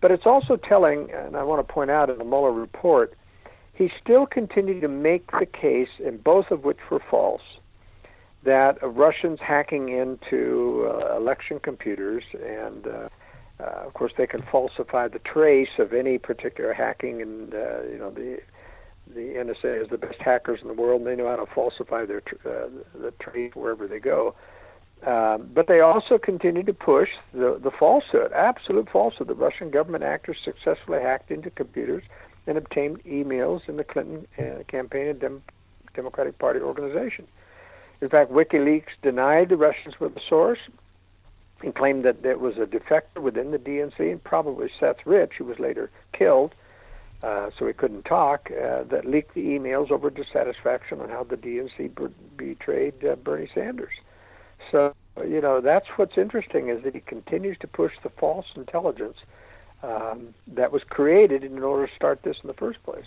But 0.00 0.10
it's 0.12 0.26
also 0.26 0.56
telling, 0.56 1.10
and 1.10 1.36
I 1.36 1.42
want 1.42 1.66
to 1.66 1.72
point 1.72 1.90
out 1.90 2.08
in 2.08 2.18
the 2.18 2.24
Mueller 2.24 2.52
report, 2.52 3.14
he 3.74 3.90
still 4.02 4.26
continued 4.26 4.80
to 4.82 4.88
make 4.88 5.30
the 5.32 5.46
case, 5.46 5.88
and 6.04 6.22
both 6.22 6.50
of 6.50 6.64
which 6.64 6.78
were 6.90 7.02
false, 7.10 7.42
that 8.44 8.78
Russians 8.82 9.38
hacking 9.40 9.90
into 9.90 10.88
uh, 10.90 11.16
election 11.16 11.60
computers 11.60 12.24
and 12.34 12.86
uh, 12.86 13.08
uh, 13.60 13.86
of 13.86 13.94
course 13.94 14.12
they 14.16 14.26
can 14.26 14.42
falsify 14.50 15.08
the 15.08 15.18
trace 15.18 15.78
of 15.78 15.92
any 15.92 16.16
particular 16.18 16.72
hacking 16.72 17.20
and 17.20 17.54
uh, 17.54 17.82
you 17.82 17.98
know 17.98 18.10
the 18.10 18.38
the 19.14 19.34
NSA 19.34 19.82
is 19.82 19.88
the 19.90 19.98
best 19.98 20.20
hackers 20.20 20.60
in 20.62 20.68
the 20.68 20.74
world 20.74 21.00
and 21.00 21.10
they 21.10 21.16
know 21.16 21.28
how 21.28 21.36
to 21.36 21.52
falsify 21.52 22.06
their 22.06 22.20
tr- 22.20 22.36
uh, 22.46 22.68
the 22.94 23.12
trace 23.18 23.52
wherever 23.54 23.86
they 23.88 23.98
go. 23.98 24.34
Um, 25.04 25.50
but 25.52 25.66
they 25.66 25.80
also 25.80 26.18
continue 26.18 26.62
to 26.62 26.74
push 26.74 27.08
the 27.32 27.58
the 27.62 27.70
falsehood 27.70 28.32
absolute 28.32 28.88
falsehood 28.90 29.28
the 29.28 29.34
Russian 29.34 29.70
government 29.70 30.04
actors 30.04 30.38
successfully 30.42 31.00
hacked 31.00 31.30
into 31.30 31.50
computers 31.50 32.04
and 32.46 32.56
obtained 32.56 33.02
emails 33.04 33.68
in 33.68 33.76
the 33.76 33.84
Clinton 33.84 34.26
campaign 34.68 35.08
and 35.08 35.20
Dem- 35.20 35.42
Democratic 35.94 36.38
Party 36.38 36.60
organization 36.60 37.26
in 38.00 38.08
fact, 38.08 38.30
WikiLeaks 38.30 38.92
denied 39.02 39.48
the 39.48 39.56
Russians 39.56 40.00
were 40.00 40.08
the 40.08 40.20
source 40.28 40.58
and 41.62 41.74
claimed 41.74 42.04
that 42.04 42.24
it 42.24 42.40
was 42.40 42.56
a 42.56 42.66
defector 42.66 43.20
within 43.20 43.50
the 43.50 43.58
DNC, 43.58 43.98
and 43.98 44.24
probably 44.24 44.70
Seth 44.78 45.04
Rich, 45.04 45.32
who 45.36 45.44
was 45.44 45.58
later 45.58 45.90
killed, 46.12 46.54
uh, 47.22 47.50
so 47.58 47.66
he 47.66 47.74
couldn't 47.74 48.04
talk, 48.04 48.50
uh, 48.50 48.84
that 48.84 49.04
leaked 49.04 49.34
the 49.34 49.44
emails 49.44 49.90
over 49.90 50.08
dissatisfaction 50.08 51.00
on 51.00 51.10
how 51.10 51.22
the 51.22 51.36
DNC 51.36 52.10
betrayed 52.36 53.04
uh, 53.04 53.16
Bernie 53.16 53.50
Sanders. 53.52 53.92
So, 54.70 54.94
you 55.18 55.40
know, 55.42 55.60
that's 55.60 55.86
what's 55.96 56.16
interesting 56.16 56.68
is 56.68 56.82
that 56.84 56.94
he 56.94 57.00
continues 57.00 57.58
to 57.58 57.66
push 57.66 57.92
the 58.02 58.08
false 58.08 58.46
intelligence 58.56 59.18
um, 59.82 60.34
that 60.46 60.72
was 60.72 60.82
created 60.84 61.44
in 61.44 61.62
order 61.62 61.86
to 61.86 61.94
start 61.94 62.22
this 62.22 62.36
in 62.42 62.46
the 62.46 62.54
first 62.54 62.82
place. 62.84 63.06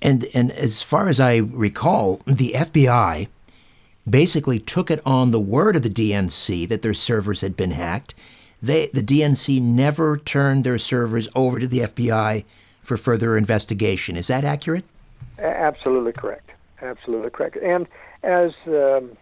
And 0.00 0.26
and 0.34 0.50
as 0.52 0.82
far 0.82 1.08
as 1.08 1.20
I 1.20 1.36
recall, 1.36 2.20
the 2.26 2.52
FBI 2.52 3.28
basically 4.08 4.58
took 4.58 4.90
it 4.90 5.00
on 5.06 5.30
the 5.30 5.40
word 5.40 5.76
of 5.76 5.82
the 5.82 5.88
DNC 5.88 6.68
that 6.68 6.82
their 6.82 6.94
servers 6.94 7.40
had 7.40 7.56
been 7.56 7.70
hacked. 7.70 8.14
They, 8.62 8.86
the 8.88 9.02
DNC 9.02 9.60
never 9.60 10.16
turned 10.16 10.64
their 10.64 10.78
servers 10.78 11.28
over 11.34 11.58
to 11.58 11.66
the 11.66 11.80
FBI 11.80 12.44
for 12.82 12.96
further 12.96 13.36
investigation. 13.36 14.16
Is 14.16 14.28
that 14.28 14.44
accurate? 14.44 14.84
Absolutely 15.38 16.12
correct. 16.12 16.50
Absolutely 16.80 17.30
correct. 17.30 17.56
And 17.56 17.86
as 18.22 18.52
um, 18.66 19.16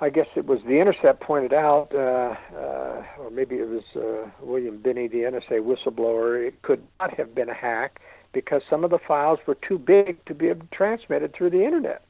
I 0.00 0.10
guess 0.10 0.26
it 0.36 0.46
was 0.46 0.60
The 0.62 0.78
Intercept 0.78 1.20
pointed 1.20 1.54
out, 1.54 1.88
uh, 1.94 2.34
uh, 2.54 3.02
or 3.18 3.30
maybe 3.30 3.56
it 3.56 3.68
was 3.68 3.84
uh, 3.96 4.28
William 4.40 4.76
Binney, 4.76 5.08
the 5.08 5.18
NSA 5.18 5.60
whistleblower, 5.62 6.46
it 6.46 6.60
could 6.62 6.82
not 7.00 7.14
have 7.14 7.34
been 7.34 7.48
a 7.48 7.54
hack 7.54 8.00
because 8.32 8.60
some 8.68 8.84
of 8.84 8.90
the 8.90 8.98
files 8.98 9.38
were 9.46 9.54
too 9.54 9.78
big 9.78 10.22
to 10.26 10.34
be 10.34 10.52
transmitted 10.70 11.34
through 11.34 11.48
the 11.48 11.64
internet. 11.64 12.02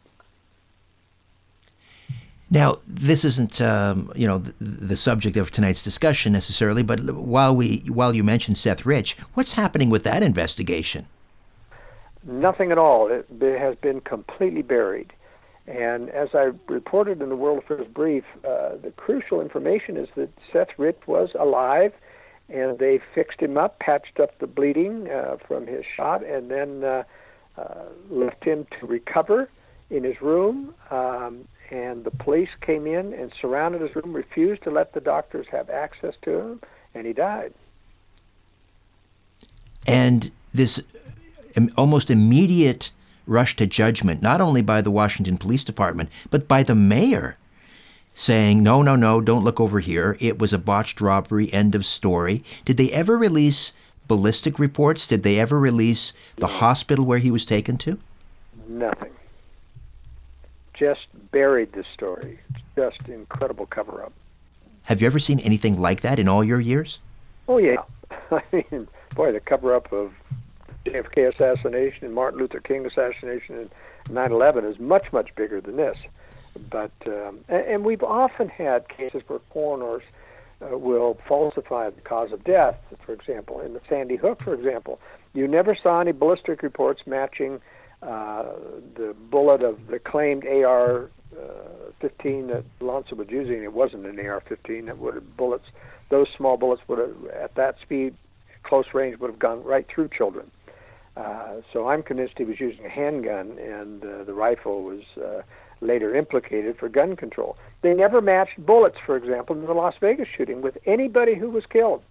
Now, 2.51 2.77
this 2.87 3.25
isn't 3.25 3.61
um, 3.61 4.13
you 4.15 4.27
know 4.27 4.39
the, 4.39 4.53
the, 4.63 4.97
subject 4.97 5.37
of 5.37 5.51
tonight's 5.51 5.83
discussion 5.83 6.33
necessarily, 6.33 6.83
but 6.83 7.01
while 7.01 7.55
we 7.55 7.83
while 7.89 8.15
you 8.15 8.23
mentioned 8.23 8.57
Seth 8.57 8.87
Rich, 8.87 9.19
what's 9.35 9.55
happening 9.55 9.91
with 9.91 10.05
that 10.05 10.23
investigation? 10.23 11.07
Nothing 12.25 12.71
at 12.71 12.79
all. 12.79 13.09
It, 13.09 13.27
it 13.41 13.59
has 13.59 13.75
been 13.77 14.01
completely 14.01 14.63
buried. 14.63 15.13
And 15.67 16.11
as 16.11 16.29
I 16.35 16.53
reported 16.69 17.21
in 17.21 17.29
the 17.29 17.37
World 17.37 17.59
Affairs 17.59 17.89
Brief, 17.93 18.25
uh, 18.45 18.77
the 18.81 18.93
crucial 18.97 19.41
information 19.41 19.97
is 19.97 20.09
that 20.15 20.29
Seth 20.53 20.79
Rich 20.79 21.01
was 21.07 21.31
alive, 21.39 21.93
and 22.49 22.79
they 22.79 23.01
fixed 23.15 23.41
him 23.41 23.59
up, 23.59 23.81
patched 23.81 24.21
up 24.21 24.39
the 24.39 24.47
bleeding 24.47 25.11
uh, 25.11 25.39
from 25.49 25.67
his 25.67 25.85
shot, 25.97 26.25
and 26.25 26.51
then 26.51 26.85
uh, 26.85 27.03
uh 27.59 27.87
left 28.09 28.45
him 28.45 28.67
to 28.79 28.87
recover 28.87 29.49
in 29.91 30.05
his 30.05 30.21
room. 30.21 30.75
Um, 30.91 31.49
and 31.71 32.05
the 32.05 32.11
police 32.11 32.49
came 32.61 32.87
in 32.87 33.13
and 33.13 33.33
surrounded 33.41 33.81
his 33.81 33.95
room, 33.97 34.13
refused 34.13 34.63
to 34.65 34.71
let 34.71 34.93
the 34.93 35.01
doctors 35.01 35.47
have 35.51 35.71
access 35.71 36.15
to 36.23 36.39
him, 36.39 36.61
and 36.95 37.07
he 37.07 37.13
died. 37.13 37.53
And 39.87 40.31
this 40.53 40.83
almost 41.77 42.11
immediate 42.11 42.91
rush 43.27 43.57
to 43.57 43.67
judgment, 43.67 44.23
not 44.23 44.41
only 44.41 44.63
by 44.63 44.81
the 44.81 44.91
Washington 44.91 45.39
Police 45.39 45.65
Department, 45.65 46.11
but 46.31 46.47
by 46.47 46.63
the 46.63 46.75
mayor, 46.75 47.37
saying, 48.15 48.63
no, 48.63 48.83
no, 48.83 48.97
no, 48.97 49.21
don't 49.21 49.45
look 49.45 49.61
over 49.61 49.81
here. 49.81 50.17
It 50.21 50.39
was 50.39 50.53
a 50.53 50.59
botched 50.59 51.01
robbery, 51.01 51.53
end 51.53 51.75
of 51.75 51.85
story. 51.85 52.43
Did 52.65 52.77
they 52.77 52.91
ever 52.93 53.19
release 53.19 53.73
ballistic 54.09 54.59
reports? 54.59 55.09
Did 55.09 55.23
they 55.23 55.41
ever 55.41 55.59
release 55.59 56.13
the 56.37 56.47
hospital 56.47 57.05
where 57.05 57.19
he 57.19 57.31
was 57.31 57.45
taken 57.45 57.77
to? 57.79 57.99
Nothing 58.69 59.13
just 60.77 61.07
buried 61.31 61.73
the 61.73 61.85
story. 61.95 62.39
It's 62.51 62.63
just 62.77 63.09
incredible 63.09 63.67
cover 63.67 64.03
up. 64.03 64.13
Have 64.85 65.01
you 65.01 65.07
ever 65.07 65.19
seen 65.19 65.41
anything 65.41 65.79
like 65.79 66.03
that 66.03 66.19
in 66.19 66.29
all 66.29 66.45
your 66.45 66.61
years? 66.61 66.99
Oh 67.49 67.59
yeah. 67.59 67.83
I 68.31 68.43
mean, 68.53 68.89
boy, 69.15 69.33
the 69.33 69.41
cover 69.41 69.75
up 69.75 69.93
of 69.93 70.13
JFK 70.85 71.35
assassination 71.35 72.05
and 72.05 72.15
Martin 72.15 72.39
Luther 72.39 72.61
King 72.61 72.87
assassination 72.87 73.57
and 73.57 73.71
9/11 74.09 74.71
is 74.71 74.79
much 74.79 75.13
much 75.13 75.35
bigger 75.35 75.61
than 75.61 75.77
this. 75.77 75.99
But 76.71 76.93
um, 77.07 77.41
and, 77.49 77.67
and 77.67 77.85
we've 77.85 78.05
often 78.05 78.49
had 78.49 78.89
cases 78.89 79.23
where 79.27 79.41
coroners 79.51 80.03
uh, 80.63 80.79
will 80.79 81.19
falsify 81.27 81.91
the 81.91 82.01
cause 82.03 82.33
of 82.33 82.45
death. 82.45 82.77
For 83.05 83.13
example, 83.13 83.61
in 83.61 83.75
the 83.75 83.81
Sandy 83.89 84.17
Hook, 84.17 84.43
for 84.43 84.55
example, 84.55 85.01
you 85.35 85.49
never 85.49 85.75
saw 85.75 86.01
any 86.01 86.13
ballistic 86.13 86.63
reports 86.63 87.03
matching 87.07 87.61
uh, 88.03 88.45
the 88.95 89.15
bullet 89.31 89.63
of 89.63 89.79
the 89.89 89.99
claimed 89.99 90.47
AR 90.47 91.11
uh, 91.37 91.91
15 92.01 92.49
that 92.49 92.65
Alonzo 92.81 93.15
was 93.17 93.29
using, 93.31 93.63
it 93.63 93.73
wasn't 93.73 94.07
an 94.07 94.19
AR 94.21 94.43
15. 94.49 94.87
That 94.87 94.99
would 94.99 95.15
have 95.15 95.37
bullets, 95.37 95.67
those 96.11 96.27
small 96.37 96.57
bullets 96.57 96.83
would 96.89 96.99
have, 96.99 97.27
at 97.33 97.55
that 97.57 97.77
speed, 97.83 98.15
close 98.63 98.87
range, 98.95 99.19
would 99.19 99.31
have 99.31 99.39
gone 99.39 99.63
right 99.65 99.87
through 99.93 100.09
children. 100.17 100.51
Uh, 101.17 101.63
so 101.73 101.89
I'm 101.89 102.03
convinced 102.03 102.35
he 102.37 102.45
was 102.45 102.61
using 102.61 102.85
a 102.85 102.91
handgun, 102.91 103.59
and 103.59 104.05
uh, 104.05 104.25
the 104.25 104.35
rifle 104.35 104.83
was 104.83 105.03
uh, 105.17 105.43
later 105.81 106.15
implicated 106.15 106.77
for 106.79 106.89
gun 106.89 107.17
control. 107.17 107.57
They 107.83 107.95
never 107.95 108.21
matched 108.21 108.65
bullets, 108.65 108.99
for 109.05 109.17
example, 109.17 109.57
in 109.57 109.65
the 109.65 109.73
Las 109.73 109.95
Vegas 110.01 110.29
shooting 110.37 110.61
with 110.61 110.77
anybody 110.85 111.35
who 111.35 111.49
was 111.51 111.65
killed, 111.67 112.03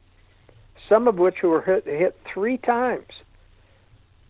some 0.90 1.08
of 1.08 1.18
which 1.18 1.44
were 1.44 1.62
hit, 1.62 1.86
hit 1.86 2.18
three 2.34 2.58
times. 2.58 3.08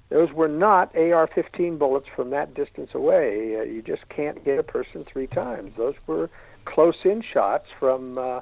Those 0.09 0.31
were 0.31 0.47
not 0.47 0.95
AR-15 0.95 1.79
bullets 1.79 2.07
from 2.15 2.29
that 2.29 2.53
distance 2.53 2.91
away. 2.93 3.57
Uh, 3.59 3.63
you 3.63 3.81
just 3.81 4.07
can't 4.09 4.37
hit 4.39 4.59
a 4.59 4.63
person 4.63 5.03
three 5.03 5.27
times. 5.27 5.73
Those 5.77 5.95
were 6.05 6.29
close-in 6.65 7.21
shots 7.21 7.67
from 7.79 8.17
uh, 8.17 8.41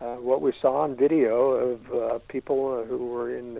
uh, 0.00 0.16
what 0.16 0.40
we 0.40 0.52
saw 0.60 0.82
on 0.82 0.96
video 0.96 1.50
of 1.50 1.92
uh, 1.92 2.18
people 2.28 2.80
uh, 2.80 2.84
who 2.84 3.06
were 3.08 3.36
in 3.36 3.58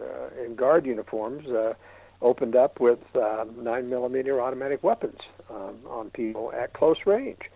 uh, 0.00 0.44
in 0.44 0.54
guard 0.54 0.86
uniforms 0.86 1.48
uh, 1.48 1.74
opened 2.22 2.56
up 2.56 2.80
with 2.80 3.00
uh, 3.16 3.44
nine 3.56 3.90
millimeter 3.90 4.40
automatic 4.40 4.82
weapons 4.82 5.18
um, 5.50 5.76
on 5.88 6.10
people 6.10 6.52
at 6.52 6.72
close 6.72 6.98
range. 7.04 7.50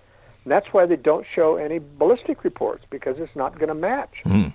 And 0.45 0.53
that's 0.53 0.73
why 0.73 0.87
they 0.87 0.97
don't 0.97 1.27
show 1.35 1.57
any 1.57 1.81
ballistic 1.99 2.45
reports 2.45 2.85
because 2.91 3.19
it's 3.19 3.35
not 3.35 3.55
going 3.59 3.69
to 3.69 3.75
match. 3.75 4.15
Mm. 4.25 4.53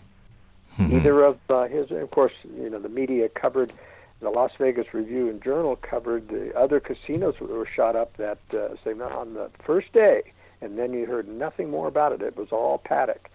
Mm-hmm. 0.77 0.97
Either 0.97 1.23
of 1.23 1.37
uh, 1.49 1.63
his, 1.67 1.91
of 1.91 2.11
course, 2.11 2.31
you 2.57 2.69
know, 2.69 2.79
the 2.79 2.89
media 2.89 3.27
covered, 3.27 3.73
the 4.21 4.29
Las 4.29 4.51
Vegas 4.59 4.93
Review 4.93 5.29
and 5.29 5.41
Journal 5.43 5.75
covered 5.75 6.27
the 6.27 6.55
other 6.57 6.79
casinos 6.79 7.35
that 7.39 7.49
were 7.49 7.65
shot 7.65 7.95
up 7.95 8.15
that 8.17 8.39
uh, 8.53 8.75
same 8.83 9.01
on 9.01 9.33
the 9.33 9.49
first 9.65 9.91
day, 9.93 10.31
and 10.61 10.77
then 10.77 10.93
you 10.93 11.05
heard 11.05 11.27
nothing 11.27 11.69
more 11.69 11.87
about 11.87 12.11
it. 12.11 12.21
It 12.21 12.37
was 12.37 12.49
all 12.51 12.77
Paddock. 12.77 13.29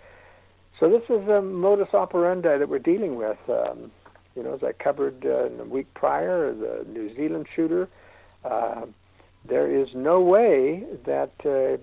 So 0.78 0.88
this 0.88 1.02
is 1.08 1.28
a 1.28 1.42
modus 1.42 1.92
operandi 1.92 2.58
that 2.58 2.68
we're 2.68 2.78
dealing 2.78 3.16
with. 3.16 3.38
Um, 3.48 3.90
you 4.36 4.42
know, 4.42 4.50
as 4.50 4.62
I 4.62 4.72
covered 4.72 5.24
uh, 5.24 5.46
in 5.46 5.56
the 5.56 5.64
week 5.64 5.92
prior, 5.94 6.52
the 6.52 6.86
New 6.88 7.14
Zealand 7.16 7.46
shooter. 7.54 7.88
Uh, 8.44 8.86
there 9.44 9.70
is 9.70 9.88
no 9.94 10.20
way 10.20 10.84
that 11.04 11.32
uh, 11.44 11.78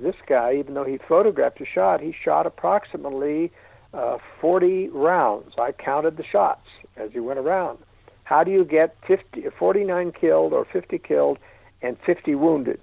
this 0.00 0.14
guy, 0.26 0.54
even 0.54 0.74
though 0.74 0.84
he 0.84 0.98
photographed 0.98 1.60
a 1.60 1.66
shot, 1.66 2.00
he 2.00 2.12
shot 2.12 2.46
approximately 2.46 3.50
uh, 3.92 4.18
40 4.40 4.88
rounds. 4.88 5.54
I 5.58 5.72
counted 5.72 6.16
the 6.16 6.24
shots 6.24 6.66
as 6.96 7.12
he 7.12 7.20
went 7.20 7.38
around. 7.38 7.78
How 8.24 8.42
do 8.42 8.50
you 8.50 8.64
get 8.64 8.96
50, 9.06 9.44
49 9.58 10.12
killed 10.12 10.52
or 10.52 10.64
50 10.64 10.98
killed 10.98 11.38
and 11.82 11.96
50 12.04 12.34
wounded 12.34 12.80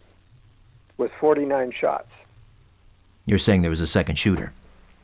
with 0.98 1.12
49 1.19 1.71
shots? 1.79 2.10
You're 3.25 3.39
saying 3.39 3.62
there 3.62 3.71
was 3.71 3.81
a 3.81 3.88
second 3.88 4.17
shooter? 4.17 4.53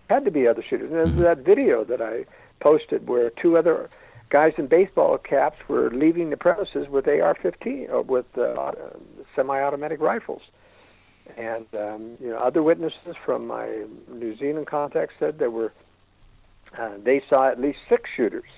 Had 0.10 0.26
to 0.26 0.32
be 0.32 0.48
other 0.48 0.64
shooters. 0.68 0.90
And 0.90 1.00
there's 1.00 1.10
mm-hmm. 1.10 1.22
that 1.22 1.40
video 1.40 1.84
that 1.86 2.02
I 2.02 2.26
posted 2.60 3.08
where 3.08 3.30
two 3.32 3.58
other 3.58 3.90
guys 4.30 4.54
in 4.58 4.68
baseball 4.68 5.18
caps 5.18 5.58
were 5.68 5.90
leaving 5.92 6.30
the 6.30 6.38
premises 6.38 6.88
with 6.88 7.08
AR-15 7.08 7.90
or 7.90 8.02
with 8.02 8.26
uh, 8.38 8.72
semi-automatic 9.36 10.00
rifles. 10.00 10.42
And 11.36 11.66
um, 11.74 12.18
you 12.22 12.30
know, 12.30 12.38
other 12.38 12.64
witnesses 12.64 13.16
from 13.26 13.48
my 13.48 13.84
New 14.10 14.38
Zealand 14.38 14.68
contacts 14.68 15.16
said 15.20 15.40
there 15.40 15.52
were 15.52 15.74
uh, 16.78 16.92
they 17.04 17.22
saw 17.30 17.50
at 17.50 17.60
least 17.60 17.80
six 17.90 18.10
shooters. 18.16 18.50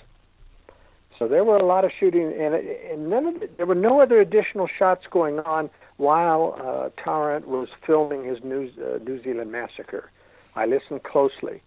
So 1.19 1.27
there 1.27 1.43
were 1.43 1.57
a 1.57 1.65
lot 1.65 1.83
of 1.83 1.91
shooting, 1.99 2.31
and, 2.31 2.55
and 2.55 3.09
none 3.09 3.25
of 3.25 3.39
the, 3.41 3.49
there 3.57 3.65
were 3.65 3.75
no 3.75 3.99
other 3.99 4.21
additional 4.21 4.67
shots 4.67 5.05
going 5.11 5.39
on 5.39 5.69
while 5.97 6.57
uh, 6.63 6.89
Tarrant 7.03 7.45
was 7.45 7.67
filming 7.85 8.23
his 8.23 8.41
New, 8.41 8.71
uh, 8.81 8.99
New 9.03 9.21
Zealand 9.21 9.51
massacre. 9.51 10.09
I 10.55 10.65
listened 10.65 11.03
closely. 11.03 11.61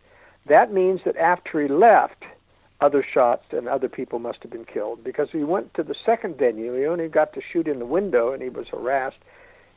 That 0.47 0.73
means 0.73 1.03
that 1.05 1.19
after 1.19 1.61
he 1.61 1.69
left, 1.69 2.25
other 2.81 3.05
shots 3.13 3.45
and 3.53 3.69
other 3.69 3.91
people 3.91 4.19
must 4.19 4.43
have 4.43 4.51
been 4.51 4.65
killed 4.65 5.05
because 5.05 5.29
he 5.31 5.45
went 5.45 5.75
to 5.75 5.83
the 5.83 5.95
second 6.05 6.39
venue. 6.39 6.75
He 6.75 6.87
only 6.87 7.09
got 7.09 7.35
to 7.35 7.43
shoot 7.53 7.69
in 7.69 7.79
the 7.79 7.87
window, 7.87 8.33
and 8.33 8.43
he 8.43 8.49
was 8.49 8.69
harassed 8.69 9.19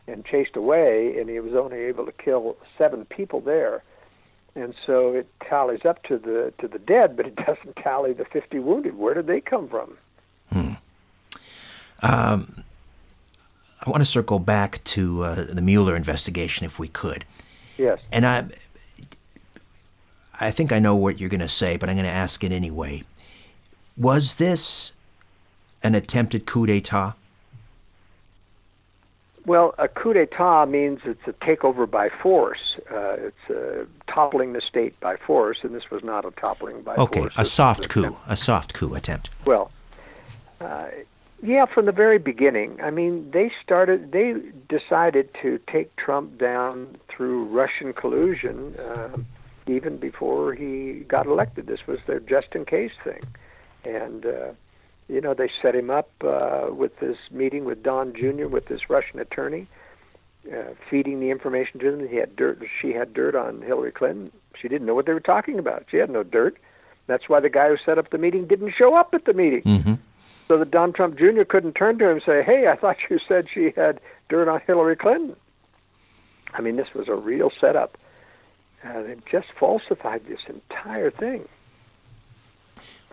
and 0.08 0.24
chased 0.24 0.56
away, 0.56 1.18
and 1.20 1.30
he 1.30 1.40
was 1.42 1.54
only 1.54 1.80
able 1.80 2.06
to 2.06 2.14
kill 2.14 2.56
seven 2.78 3.04
people 3.06 3.42
there. 3.42 3.84
And 4.56 4.74
so 4.86 5.12
it 5.14 5.28
tallies 5.42 5.86
up 5.86 6.02
to 6.04 6.18
the 6.18 6.54
to 6.60 6.68
the 6.68 6.80
dead, 6.80 7.18
but 7.18 7.26
it 7.28 7.36
doesn't 7.48 7.76
tally 7.76 8.14
the 8.14 8.26
50 8.26 8.60
wounded. 8.60 8.98
Where 8.98 9.14
did 9.14 9.28
they 9.28 9.42
come 9.42 9.68
from? 9.68 9.98
Hmm. 10.52 10.74
Um, 12.02 12.64
I 13.86 13.90
want 13.90 14.02
to 14.02 14.10
circle 14.10 14.40
back 14.40 14.84
to 14.86 15.24
uh, 15.24 15.46
the 15.50 15.62
Mueller 15.62 15.96
investigation, 15.96 16.66
if 16.66 16.80
we 16.80 16.88
could. 16.88 17.26
Yes. 17.78 18.00
And 18.12 18.26
I, 18.26 18.48
I 20.40 20.52
think 20.52 20.72
I 20.72 20.80
know 20.80 20.96
what 20.96 21.20
you're 21.20 21.30
going 21.30 21.40
to 21.40 21.50
say, 21.50 21.78
but 21.78 21.90
I'm 21.90 21.96
going 21.96 22.06
to 22.06 22.12
ask 22.12 22.44
it 22.44 22.52
anyway. 22.52 23.04
Was 23.98 24.36
this 24.36 24.94
an 25.84 25.96
attempted 25.96 26.46
coup 26.46 26.66
d'état? 26.66 27.16
Well, 29.46 29.76
a 29.78 29.88
coup 29.88 30.14
d'état 30.14 30.68
means 30.68 31.02
it's 31.06 31.28
a 31.28 31.34
takeover 31.34 31.90
by 31.90 32.10
force. 32.10 32.78
Uh, 32.92 33.16
it's 33.28 33.50
uh, 33.50 33.86
toppling 34.08 34.54
the 34.54 34.62
state 34.62 35.00
by 35.00 35.18
force, 35.18 35.60
and 35.62 35.76
this 35.76 35.92
was 35.92 36.04
not 36.04 36.26
a 36.26 36.32
toppling 36.32 36.82
by 36.82 36.96
okay, 36.96 37.20
force. 37.20 37.34
Okay, 37.34 37.42
a 37.42 37.46
soft 37.46 37.90
coup, 37.90 38.18
a 38.28 38.36
soft 38.36 38.74
coup 38.74 38.96
attempt. 38.96 39.30
Well, 39.46 39.72
uh, 40.60 40.88
yeah, 41.44 41.66
from 41.66 41.86
the 41.86 41.92
very 41.92 42.18
beginning. 42.18 42.80
I 42.82 42.90
mean, 42.90 43.30
they 43.32 43.52
started. 43.64 44.12
They 44.12 44.36
decided 44.68 45.30
to 45.44 45.60
take 45.68 45.96
Trump 45.96 46.40
down 46.40 46.98
through 47.08 47.46
Russian 47.46 47.94
collusion, 47.94 48.76
um, 48.96 49.28
even 49.68 49.98
before 49.98 50.54
he 50.54 51.06
got 51.08 51.28
elected. 51.28 51.68
This 51.68 51.86
was 51.86 52.00
their 52.08 52.20
just-in-case 52.20 52.94
thing, 53.04 53.22
and 53.84 54.26
uh, 54.26 54.52
you 55.08 55.22
know, 55.22 55.34
they 55.34 55.50
set 55.62 55.76
him 55.76 55.90
up 55.90 56.10
uh, 56.24 56.68
with 56.72 57.00
this 57.00 57.18
meeting 57.32 57.66
with 57.66 57.84
Don 57.84 58.14
Jr. 58.14 58.48
with 58.48 58.66
this 58.66 58.90
Russian 58.90 59.20
attorney, 59.20 59.68
uh, 60.52 60.74
feeding 60.90 61.20
the 61.20 61.30
information 61.30 61.80
to 61.80 61.92
them. 61.92 62.08
He 62.08 62.16
had 62.16 62.36
dirt. 62.36 62.62
She 62.82 62.94
had 62.94 63.14
dirt 63.14 63.36
on 63.36 63.62
Hillary 63.62 63.92
Clinton. 63.92 64.32
She 64.60 64.68
didn't 64.68 64.88
know 64.88 64.96
what 64.96 65.06
they 65.06 65.14
were 65.14 65.20
talking 65.20 65.60
about. 65.60 65.86
She 65.92 65.98
had 65.98 66.10
no 66.10 66.24
dirt. 66.24 66.58
That's 67.08 67.30
why 67.30 67.40
the 67.40 67.50
guy 67.50 67.70
who 67.70 67.78
set 67.86 68.00
up 68.00 68.10
the 68.10 68.18
meeting 68.18 68.48
didn't 68.48 68.74
show 68.76 68.96
up 68.96 69.14
at 69.14 69.26
the 69.26 69.34
meeting. 69.34 69.62
Mm-hmm. 69.62 69.94
So 70.48 70.58
that 70.58 70.72
Don 70.72 70.94
Trump 70.94 71.18
Jr. 71.18 71.44
couldn't 71.44 71.74
turn 71.74 71.98
to 72.00 72.06
him 72.06 72.12
and 72.18 72.24
say, 72.24 72.44
"Hey, 72.44 72.68
I 72.68 72.76
thought 72.76 72.98
you 73.10 73.20
said 73.28 73.50
she 73.50 73.72
had 73.76 74.00
dirt 74.30 74.48
on 74.48 74.62
Hillary 74.66 74.96
Clinton." 74.96 75.36
I 76.54 76.62
mean, 76.62 76.78
this 76.78 76.94
was 76.94 77.08
a 77.08 77.16
real 77.16 77.52
setup. 77.60 77.98
Uh, 78.84 79.02
they 79.02 79.16
just 79.30 79.48
falsified 79.60 80.26
this 80.28 80.42
entire 80.48 81.10
thing. 81.10 81.48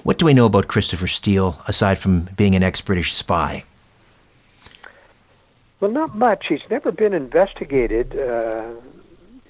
What 0.02 0.18
do 0.18 0.26
we 0.26 0.35
know 0.35 0.46
about 0.46 0.68
Christopher 0.68 1.07
Steele 1.07 1.61
aside 1.68 1.98
from 1.98 2.28
being 2.37 2.55
an 2.55 2.62
ex 2.62 2.81
British 2.81 3.12
spy? 3.12 3.64
Well, 5.81 5.90
not 5.90 6.16
much. 6.16 6.46
He's 6.48 6.62
never 6.70 6.92
been 6.92 7.12
investigated. 7.12 8.12
Uh, 8.16 8.74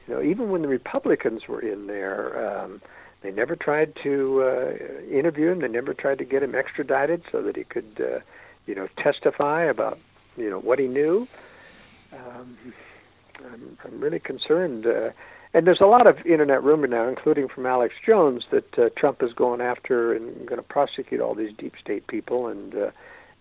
you 0.09 0.15
know, 0.15 0.23
even 0.23 0.51
when 0.51 0.63
the 0.63 0.69
Republicans 0.69 1.47
were 1.47 1.61
in 1.61 1.87
there, 1.87 2.63
um, 2.63 2.81
they 3.23 3.31
never 3.31 3.55
tried 3.55 3.95
to 4.03 4.43
uh, 4.43 5.11
interview 5.11 5.51
him. 5.51 5.61
They 5.61 5.69
never 5.69 5.95
tried 5.95 6.19
to 6.19 6.25
get 6.25 6.43
him 6.43 6.55
extradited 6.55 7.23
so 7.31 7.43
that 7.43 7.57
he 7.57 7.65
could, 7.65 8.01
uh, 8.01 8.21
you 8.67 8.75
know, 8.75 8.89
testify 8.97 9.63
about 9.63 9.99
you 10.37 10.51
know 10.51 10.59
what 10.59 10.79
he 10.79 10.87
knew. 10.87 11.29
Um, 12.13 12.57
I'm, 13.39 13.79
I'm 13.85 14.01
really 14.01 14.21
concerned. 14.21 14.87
Uh, 14.87 15.11
and 15.55 15.67
there's 15.67 15.81
a 15.81 15.87
lot 15.87 16.07
of 16.07 16.25
internet 16.25 16.63
rumor 16.63 16.87
now, 16.87 17.09
including 17.09 17.49
from 17.49 17.67
Alex 17.67 17.95
Jones, 18.05 18.45
that 18.51 18.79
uh, 18.79 18.89
Trump 18.97 19.23
is 19.23 19.33
going 19.35 19.61
after 19.61 20.15
and 20.15 20.47
going 20.47 20.61
to 20.61 20.67
prosecute 20.67 21.21
all 21.21 21.35
these 21.35 21.53
deep 21.57 21.75
state 21.79 22.07
people 22.07 22.47
and 22.47 22.75
uh, 22.75 22.91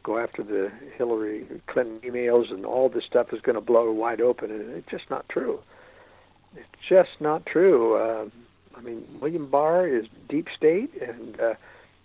go 0.03 0.17
after 0.17 0.43
the 0.43 0.71
Hillary 0.97 1.45
Clinton 1.67 1.99
emails, 1.99 2.51
and 2.51 2.65
all 2.65 2.89
this 2.89 3.05
stuff 3.05 3.31
is 3.31 3.39
going 3.39 3.55
to 3.55 3.61
blow 3.61 3.91
wide 3.91 4.19
open. 4.19 4.51
And 4.51 4.71
it's 4.71 4.89
just 4.89 5.09
not 5.09 5.27
true. 5.29 5.61
It's 6.55 6.67
just 6.87 7.21
not 7.21 7.45
true. 7.45 7.95
Uh, 7.95 8.25
I 8.75 8.81
mean, 8.81 9.05
William 9.21 9.49
Barr 9.49 9.87
is 9.87 10.07
deep 10.27 10.47
state, 10.55 10.91
and 11.01 11.39
uh, 11.39 11.53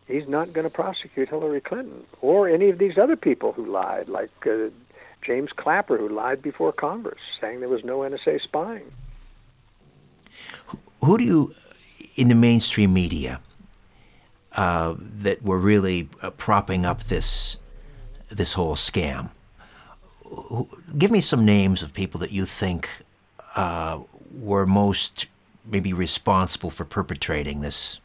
he's 0.06 0.28
not 0.28 0.52
going 0.52 0.64
to 0.64 0.70
prosecute 0.70 1.30
Hillary 1.30 1.60
Clinton 1.60 2.04
or 2.20 2.48
any 2.48 2.70
of 2.70 2.78
these 2.78 2.96
other 2.96 3.16
people 3.16 3.52
who 3.52 3.66
lied, 3.66 4.08
like 4.08 4.30
uh, 4.46 4.68
James 5.22 5.50
Clapper, 5.56 5.96
who 5.96 6.08
lied 6.08 6.42
before 6.42 6.72
Congress, 6.72 7.18
saying 7.40 7.58
there 7.58 7.68
was 7.68 7.82
no 7.82 8.00
NSA 8.00 8.40
spying. 8.42 8.92
Who 11.02 11.18
do 11.18 11.24
you, 11.24 11.54
in 12.16 12.28
the 12.28 12.34
mainstream 12.34 12.92
media, 12.92 13.40
uh, 14.52 14.94
that 14.98 15.42
were 15.42 15.58
really 15.58 16.08
uh, 16.22 16.30
propping 16.30 16.86
up 16.86 17.04
this 17.04 17.58
this 18.28 18.54
whole 18.54 18.74
scam? 18.74 19.30
Give 20.98 21.10
me 21.10 21.20
some 21.20 21.44
names 21.44 21.82
of 21.82 21.94
people 21.94 22.18
that 22.20 22.32
you 22.32 22.44
think 22.44 22.88
uh, 23.54 24.00
were 24.32 24.66
most 24.66 25.26
maybe 25.64 25.92
responsible 25.92 26.70
for 26.70 26.84
perpetrating 26.84 27.60
this. 27.60 28.00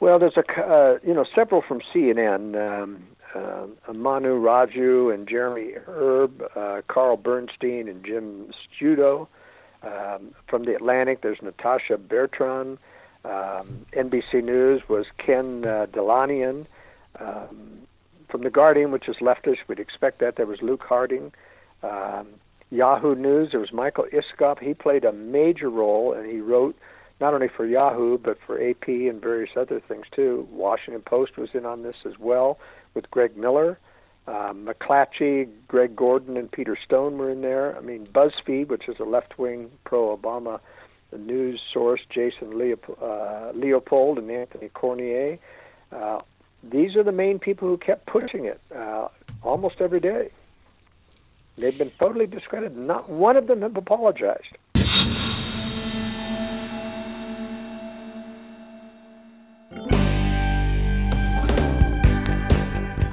Well, 0.00 0.18
there's 0.18 0.36
a 0.36 0.60
uh, 0.60 0.98
you 1.04 1.14
know 1.14 1.24
several 1.34 1.62
from 1.62 1.80
CNN. 1.92 2.82
Um, 2.82 3.04
uh, 3.34 3.66
Manu 3.94 4.38
Raju 4.38 5.14
and 5.14 5.26
Jeremy 5.26 5.72
Herb, 5.86 6.42
uh, 6.54 6.82
Carl 6.88 7.16
Bernstein 7.16 7.88
and 7.88 8.04
Jim 8.04 8.52
Sciutto. 8.52 9.26
Um, 9.82 10.34
from 10.46 10.64
the 10.64 10.74
Atlantic, 10.74 11.22
there's 11.22 11.42
Natasha 11.42 11.98
Bertrand. 11.98 12.78
Um, 13.24 13.86
NBC 13.92 14.42
News 14.42 14.88
was 14.88 15.06
Ken 15.18 15.64
uh, 15.66 15.86
Dilanian. 15.92 16.66
Um, 17.18 17.86
from 18.28 18.42
the 18.42 18.50
Guardian, 18.50 18.90
which 18.90 19.08
is 19.08 19.16
leftist, 19.16 19.58
we'd 19.68 19.78
expect 19.78 20.20
that. 20.20 20.36
There 20.36 20.46
was 20.46 20.62
Luke 20.62 20.84
Harding. 20.88 21.32
Um, 21.82 22.28
Yahoo 22.70 23.14
News, 23.14 23.50
there 23.50 23.60
was 23.60 23.72
Michael 23.72 24.06
Isikoff. 24.12 24.58
He 24.58 24.72
played 24.72 25.04
a 25.04 25.12
major 25.12 25.68
role, 25.68 26.14
and 26.14 26.30
he 26.30 26.40
wrote 26.40 26.76
not 27.22 27.34
only 27.34 27.48
for 27.48 27.64
Yahoo 27.64 28.18
but 28.18 28.36
for 28.44 28.60
AP 28.60 28.88
and 28.88 29.22
various 29.22 29.50
other 29.56 29.80
things 29.80 30.06
too. 30.10 30.46
Washington 30.50 31.02
Post 31.02 31.36
was 31.36 31.50
in 31.54 31.64
on 31.64 31.82
this 31.82 31.96
as 32.04 32.18
well 32.18 32.58
with 32.94 33.10
Greg 33.10 33.36
Miller. 33.36 33.78
Um, 34.26 34.66
McClatchy, 34.66 35.48
Greg 35.66 35.96
Gordon, 35.96 36.36
and 36.36 36.50
Peter 36.50 36.78
Stone 36.84 37.18
were 37.18 37.30
in 37.30 37.42
there. 37.42 37.76
I 37.76 37.80
mean, 37.80 38.04
BuzzFeed, 38.06 38.68
which 38.68 38.88
is 38.88 39.00
a 39.00 39.04
left-wing 39.04 39.70
pro-Obama 39.84 40.60
news 41.18 41.60
source, 41.72 42.00
Jason 42.08 42.56
Leopold, 42.58 42.98
uh, 43.02 43.50
Leopold 43.54 44.18
and 44.18 44.30
Anthony 44.30 44.68
Cormier. 44.68 45.38
Uh, 45.90 46.20
these 46.62 46.96
are 46.96 47.02
the 47.02 47.12
main 47.12 47.38
people 47.38 47.68
who 47.68 47.76
kept 47.76 48.06
pushing 48.06 48.44
it 48.44 48.60
uh, 48.74 49.08
almost 49.42 49.80
every 49.80 50.00
day. 50.00 50.30
They've 51.56 51.76
been 51.76 51.90
totally 51.98 52.26
discredited. 52.26 52.78
Not 52.78 53.10
one 53.10 53.36
of 53.36 53.46
them 53.46 53.62
have 53.62 53.76
apologized. 53.76 54.56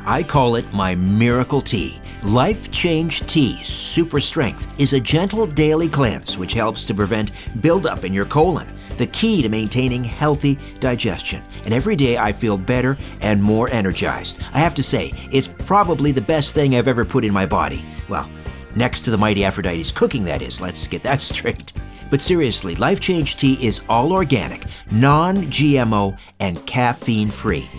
I 0.10 0.24
call 0.24 0.56
it 0.56 0.65
my 0.74 0.95
miracle 0.95 1.62
tea. 1.62 2.02
Life 2.24 2.72
Change 2.72 3.22
Tea 3.28 3.63
Super 3.63 4.19
Strength 4.19 4.80
is 4.80 4.93
a 4.93 5.00
gentle 5.00 5.45
daily 5.45 5.88
cleanse 5.88 6.36
which 6.36 6.56
helps 6.56 6.84
to 6.86 6.95
prevent 6.95 7.32
buildup 7.62 8.04
in 8.04 8.12
your 8.12 8.26
colon, 8.26 8.67
the 8.98 9.06
key 9.06 9.43
to 9.43 9.50
maintaining 9.50 10.04
healthy 10.04 10.58
digestion. 10.80 11.43
And 11.63 11.76
every 11.76 11.95
day 11.95 12.17
I 12.17 12.32
feel 12.32 12.58
better 12.58 12.98
and 13.22 13.43
more 13.43 13.69
energized. 13.69 14.41
I 14.52 14.58
have 14.58 14.74
to 14.76 14.84
say, 14.84 15.13
it's 15.32 15.48
probably 15.48 16.12
the 16.12 16.22
best 16.22 16.56
thing 16.56 16.74
I've 16.74 16.88
ever 16.88 17.06
put 17.06 17.24
in 17.24 17.32
my 17.32 17.45
body. 17.45 17.86
Well, 18.08 18.28
next 18.76 19.02
to 19.02 19.12
the 19.12 19.17
mighty 19.19 19.45
Aphrodite's 19.45 19.91
cooking, 19.91 20.26
that 20.26 20.41
is. 20.41 20.60
Let's 20.60 20.88
get 20.88 21.04
that 21.04 21.22
straight. 21.32 21.72
But 22.10 22.19
seriously, 22.19 22.74
Life 22.78 23.00
Change 23.00 23.36
Tea 23.36 23.63
is 23.63 23.82
all 23.88 24.12
organic, 24.12 24.63
non 24.89 25.36
GMO, 25.36 26.17
and 26.39 26.65
caffeine 26.65 27.30
free. 27.30 27.69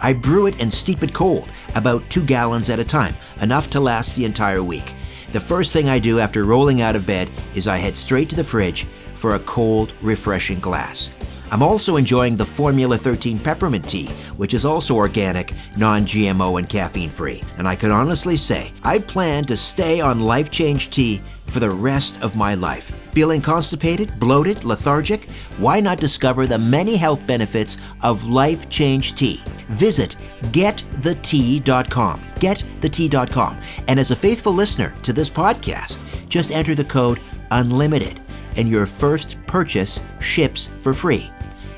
I 0.00 0.14
brew 0.14 0.46
it 0.46 0.60
and 0.60 0.72
steep 0.72 1.02
it 1.02 1.12
cold, 1.12 1.52
about 1.74 2.08
two 2.08 2.22
gallons 2.22 2.70
at 2.70 2.78
a 2.78 2.84
time, 2.84 3.14
enough 3.40 3.70
to 3.70 3.80
last 3.80 4.16
the 4.16 4.24
entire 4.24 4.62
week. 4.62 4.94
The 5.32 5.40
first 5.40 5.72
thing 5.72 5.88
I 5.88 5.98
do 5.98 6.18
after 6.18 6.44
rolling 6.44 6.80
out 6.80 6.96
of 6.96 7.06
bed 7.06 7.30
is 7.54 7.68
I 7.68 7.76
head 7.76 7.96
straight 7.96 8.28
to 8.30 8.36
the 8.36 8.44
fridge 8.44 8.86
for 9.14 9.34
a 9.34 9.40
cold, 9.40 9.92
refreshing 10.00 10.58
glass. 10.58 11.12
I'm 11.50 11.62
also 11.62 11.96
enjoying 11.96 12.36
the 12.36 12.44
Formula 12.44 12.96
13 12.96 13.38
peppermint 13.38 13.88
tea, 13.88 14.06
which 14.36 14.54
is 14.54 14.64
also 14.64 14.94
organic, 14.94 15.52
non 15.76 16.02
GMO, 16.02 16.58
and 16.58 16.68
caffeine 16.68 17.10
free. 17.10 17.42
And 17.58 17.66
I 17.66 17.76
can 17.76 17.90
honestly 17.90 18.36
say, 18.36 18.72
I 18.84 18.98
plan 18.98 19.44
to 19.46 19.56
stay 19.56 20.00
on 20.00 20.20
Life 20.20 20.50
Change 20.50 20.90
Tea 20.90 21.20
for 21.46 21.60
the 21.60 21.70
rest 21.70 22.22
of 22.22 22.36
my 22.36 22.54
life. 22.54 22.92
Feeling 23.10 23.40
constipated, 23.40 24.18
bloated, 24.20 24.64
lethargic? 24.64 25.28
Why 25.58 25.80
not 25.80 25.98
discover 25.98 26.46
the 26.46 26.58
many 26.58 26.96
health 26.96 27.26
benefits 27.26 27.78
of 28.02 28.28
Life 28.28 28.68
Change 28.68 29.14
Tea? 29.14 29.40
Visit 29.68 30.16
getthetea.com. 30.52 32.20
Getthetea.com. 32.36 33.60
And 33.88 33.98
as 33.98 34.10
a 34.12 34.16
faithful 34.16 34.52
listener 34.52 34.94
to 35.02 35.12
this 35.12 35.28
podcast, 35.28 35.98
just 36.28 36.52
enter 36.52 36.74
the 36.74 36.84
code 36.84 37.20
UNLIMITED 37.50 38.20
and 38.56 38.68
your 38.68 38.86
first 38.86 39.36
purchase 39.46 40.00
ships 40.20 40.66
for 40.66 40.92
free. 40.92 41.30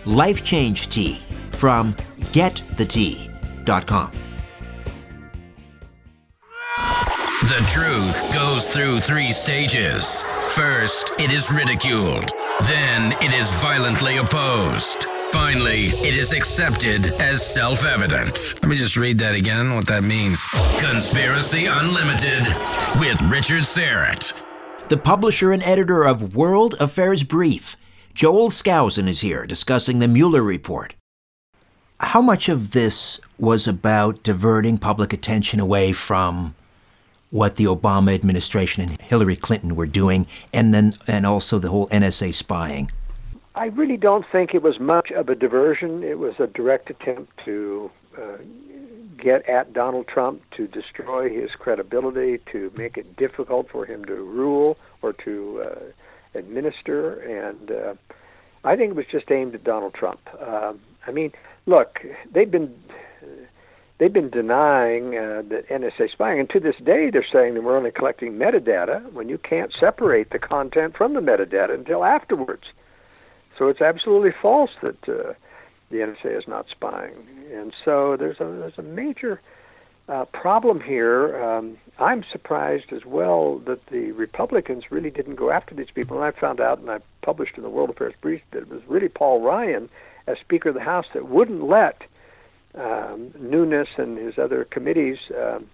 Life 0.07 0.43
Change 0.45 0.89
Tea 0.89 1.21
from 1.53 1.95
getthetea.com. 2.33 4.13
The 7.43 7.67
truth 7.69 8.33
goes 8.33 8.73
through 8.73 9.01
three 9.01 9.33
stages. 9.33 10.23
First, 10.49 11.13
it 11.19 11.33
is 11.33 11.53
ridiculed. 11.53 12.31
Then, 12.65 13.13
it 13.21 13.33
is 13.33 13.51
violently 13.61 14.19
opposed. 14.19 15.07
Finally, 15.33 15.87
it 16.07 16.15
is 16.15 16.33
accepted 16.33 17.09
as 17.21 17.45
self 17.45 17.85
evident. 17.85 18.55
Let 18.63 18.69
me 18.69 18.77
just 18.77 18.97
read 18.97 19.19
that 19.19 19.35
again. 19.35 19.57
I 19.57 19.61
don't 19.61 19.69
know 19.71 19.77
what 19.77 19.87
that 19.89 20.05
means. 20.05 20.45
Conspiracy 20.79 21.67
Unlimited 21.67 22.47
with 23.01 23.21
Richard 23.23 23.63
Syrett. 23.63 24.45
The 24.89 24.99
publisher 24.99 25.53
and 25.53 25.63
editor 25.63 26.05
of 26.05 26.37
World 26.37 26.77
Affairs 26.79 27.25
Brief, 27.25 27.77
Joel 28.15 28.51
Skousen, 28.51 29.09
is 29.09 29.21
here 29.21 29.47
discussing 29.47 29.99
the 29.99 30.09
Mueller 30.09 30.43
report. 30.43 30.95
How 31.99 32.21
much 32.21 32.49
of 32.49 32.73
this 32.73 33.21
was 33.39 33.67
about 33.67 34.23
diverting 34.23 34.77
public 34.77 35.13
attention 35.13 35.61
away 35.61 35.93
from 35.93 36.55
what 37.31 37.57
the 37.57 37.65
Obama 37.65 38.15
administration 38.15 38.83
and 38.83 39.01
Hillary 39.01 39.37
Clinton 39.37 39.77
were 39.77 39.87
doing, 39.87 40.27
and 40.53 40.75
then 40.75 40.93
and 41.09 41.25
also 41.25 41.59
the 41.59 41.71
whole 41.71 41.89
NSA 41.89 42.35
spying? 42.35 42.91
I 43.55 43.67
really 43.67 43.97
don't 43.97 44.27
think 44.31 44.55
it 44.55 44.63
was 44.63 44.79
much 44.79 45.11
of 45.11 45.31
a 45.31 45.35
diversion. 45.35 46.03
It 46.03 46.19
was 46.19 46.35
a 46.39 46.47
direct 46.47 46.91
attempt 46.91 47.33
to 47.47 47.91
uh, 48.19 48.37
get 49.17 49.49
at 49.49 49.73
Donald 49.73 50.07
Trump, 50.07 50.43
to 50.57 50.67
destroy 50.67 51.31
his 51.31 51.53
credibility, 51.53 52.39
to 52.53 52.71
make 52.77 52.99
it 52.99 53.17
difficult 53.17 53.71
for 53.71 53.87
him 53.87 54.05
to 54.05 54.15
rule 54.15 54.77
or 55.01 55.15
to 55.15 55.63
uh, 55.65 55.81
administer. 56.35 57.21
And 57.21 57.71
uh, 57.71 57.95
I 58.65 58.77
think 58.77 58.91
it 58.91 58.97
was 58.97 59.07
just 59.11 59.31
aimed 59.31 59.55
at 59.55 59.65
Donald 59.65 59.95
Trump. 59.95 60.21
Uh, 60.41 60.75
I 61.07 61.11
mean, 61.11 61.33
look, 61.67 62.01
they've 62.33 62.51
been 62.51 62.75
they've 63.99 64.13
been 64.13 64.31
denying 64.31 65.17
uh, 65.17 65.43
that 65.49 65.69
NSA 65.69 66.11
spying, 66.11 66.41
and 66.41 66.51
to 66.51 66.61
this 66.61 66.77
day 66.83 67.11
they're 67.11 67.27
saying 67.33 67.55
that 67.55 67.63
we're 67.63 67.77
only 67.77 67.91
collecting 67.91 68.33
metadata 68.33 69.13
when 69.13 69.29
you 69.29 69.39
can't 69.39 69.73
separate 69.73 70.31
the 70.31 70.39
content 70.39 70.97
from 70.97 71.15
the 71.15 71.21
metadata 71.21 71.75
until 71.75 72.05
afterwards. 72.05 72.65
So 73.59 73.69
it's 73.69 73.81
absolutely 73.81 74.33
false 74.33 74.71
that 74.83 75.09
uh, 75.09 75.35
the 75.91 75.99
NSA 75.99 76.39
is 76.39 76.49
not 76.49 76.67
spying, 76.71 77.15
and 77.53 77.73
so 77.85 78.17
there's 78.17 78.41
a 78.41 78.45
there's 78.45 78.79
a 78.79 78.83
major 78.83 79.41
uh, 80.13 80.27
problem 80.27 80.81
here. 80.81 81.43
Um, 81.43 81.79
I'm 81.99 82.23
surprised 82.31 82.93
as 82.93 83.05
well 83.07 83.59
that 83.61 83.87
the 83.87 84.13
Republicans 84.13 84.91
really 84.91 85.11
didn't 85.11 85.37
go 85.37 85.51
after 85.51 85.75
these 85.75 85.91
people. 85.91 86.17
And 86.17 86.25
I 86.25 86.39
found 86.39 86.61
out, 86.61 86.79
and 86.81 86.91
I 86.91 86.99
published 87.23 87.57
in 87.57 87.63
the 87.63 87.71
World 87.71 87.89
Affairs 87.89 88.13
Brief, 88.21 88.43
that 88.51 88.59
it 88.59 88.69
was 88.69 88.83
really 88.87 89.09
Paul 89.09 89.41
Ryan, 89.41 89.89
as 90.27 90.39
Speaker 90.39 90.69
of 90.69 90.75
the 90.75 90.83
House, 90.83 91.07
that 91.15 91.29
wouldn't 91.29 91.63
let 91.63 92.03
um, 92.75 93.33
Nunes 93.39 93.89
and 93.97 94.19
his 94.19 94.39
other 94.39 94.65
committees 94.65 95.19
um, 95.35 95.67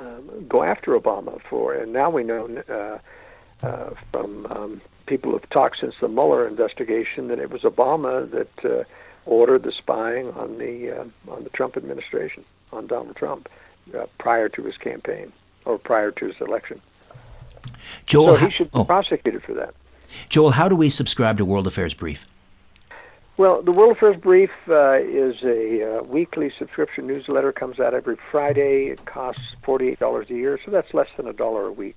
um, 0.00 0.46
go 0.48 0.62
after 0.62 0.98
Obama 0.98 1.40
for. 1.42 1.74
And 1.74 1.92
now 1.92 2.08
we 2.08 2.24
know 2.24 2.48
uh, 2.70 3.66
uh, 3.66 3.90
from 4.12 4.46
um, 4.46 4.80
people 5.06 5.32
who've 5.32 5.50
talked 5.50 5.80
since 5.80 5.94
the 6.00 6.08
Mueller 6.08 6.48
investigation 6.48 7.28
that 7.28 7.38
it 7.38 7.50
was 7.50 7.62
Obama 7.62 8.30
that 8.30 8.64
uh, 8.64 8.84
ordered 9.26 9.62
the 9.62 9.72
spying 9.72 10.30
on 10.32 10.58
the 10.58 11.00
uh, 11.00 11.32
on 11.32 11.44
the 11.44 11.50
Trump 11.50 11.76
administration, 11.76 12.44
on 12.72 12.86
Donald 12.86 13.16
Trump, 13.16 13.48
uh, 13.94 14.06
prior 14.18 14.48
to 14.48 14.62
his 14.62 14.76
campaign 14.76 15.32
or 15.64 15.78
prior 15.78 16.10
to 16.10 16.26
his 16.26 16.40
election. 16.40 16.80
Joel, 18.06 18.36
so 18.36 18.46
he 18.46 18.50
should 18.50 18.70
be 18.72 18.78
oh. 18.78 18.84
prosecuted 18.84 19.42
for 19.42 19.54
that. 19.54 19.74
Joel, 20.28 20.52
how 20.52 20.68
do 20.68 20.76
we 20.76 20.90
subscribe 20.90 21.38
to 21.38 21.44
World 21.44 21.66
Affairs 21.66 21.94
Brief? 21.94 22.26
Well, 23.36 23.62
the 23.62 23.72
World 23.72 23.96
Affairs 23.96 24.20
Brief 24.20 24.50
uh, 24.68 24.98
is 25.00 25.42
a 25.42 25.98
uh, 25.98 26.02
weekly 26.02 26.52
subscription 26.58 27.06
newsletter. 27.06 27.52
comes 27.52 27.80
out 27.80 27.94
every 27.94 28.16
Friday. 28.30 28.88
It 28.88 29.06
costs 29.06 29.54
forty-eight 29.62 29.98
dollars 29.98 30.28
a 30.30 30.34
year, 30.34 30.58
so 30.64 30.70
that's 30.70 30.92
less 30.92 31.08
than 31.16 31.26
a 31.26 31.32
dollar 31.32 31.66
a 31.66 31.72
week 31.72 31.96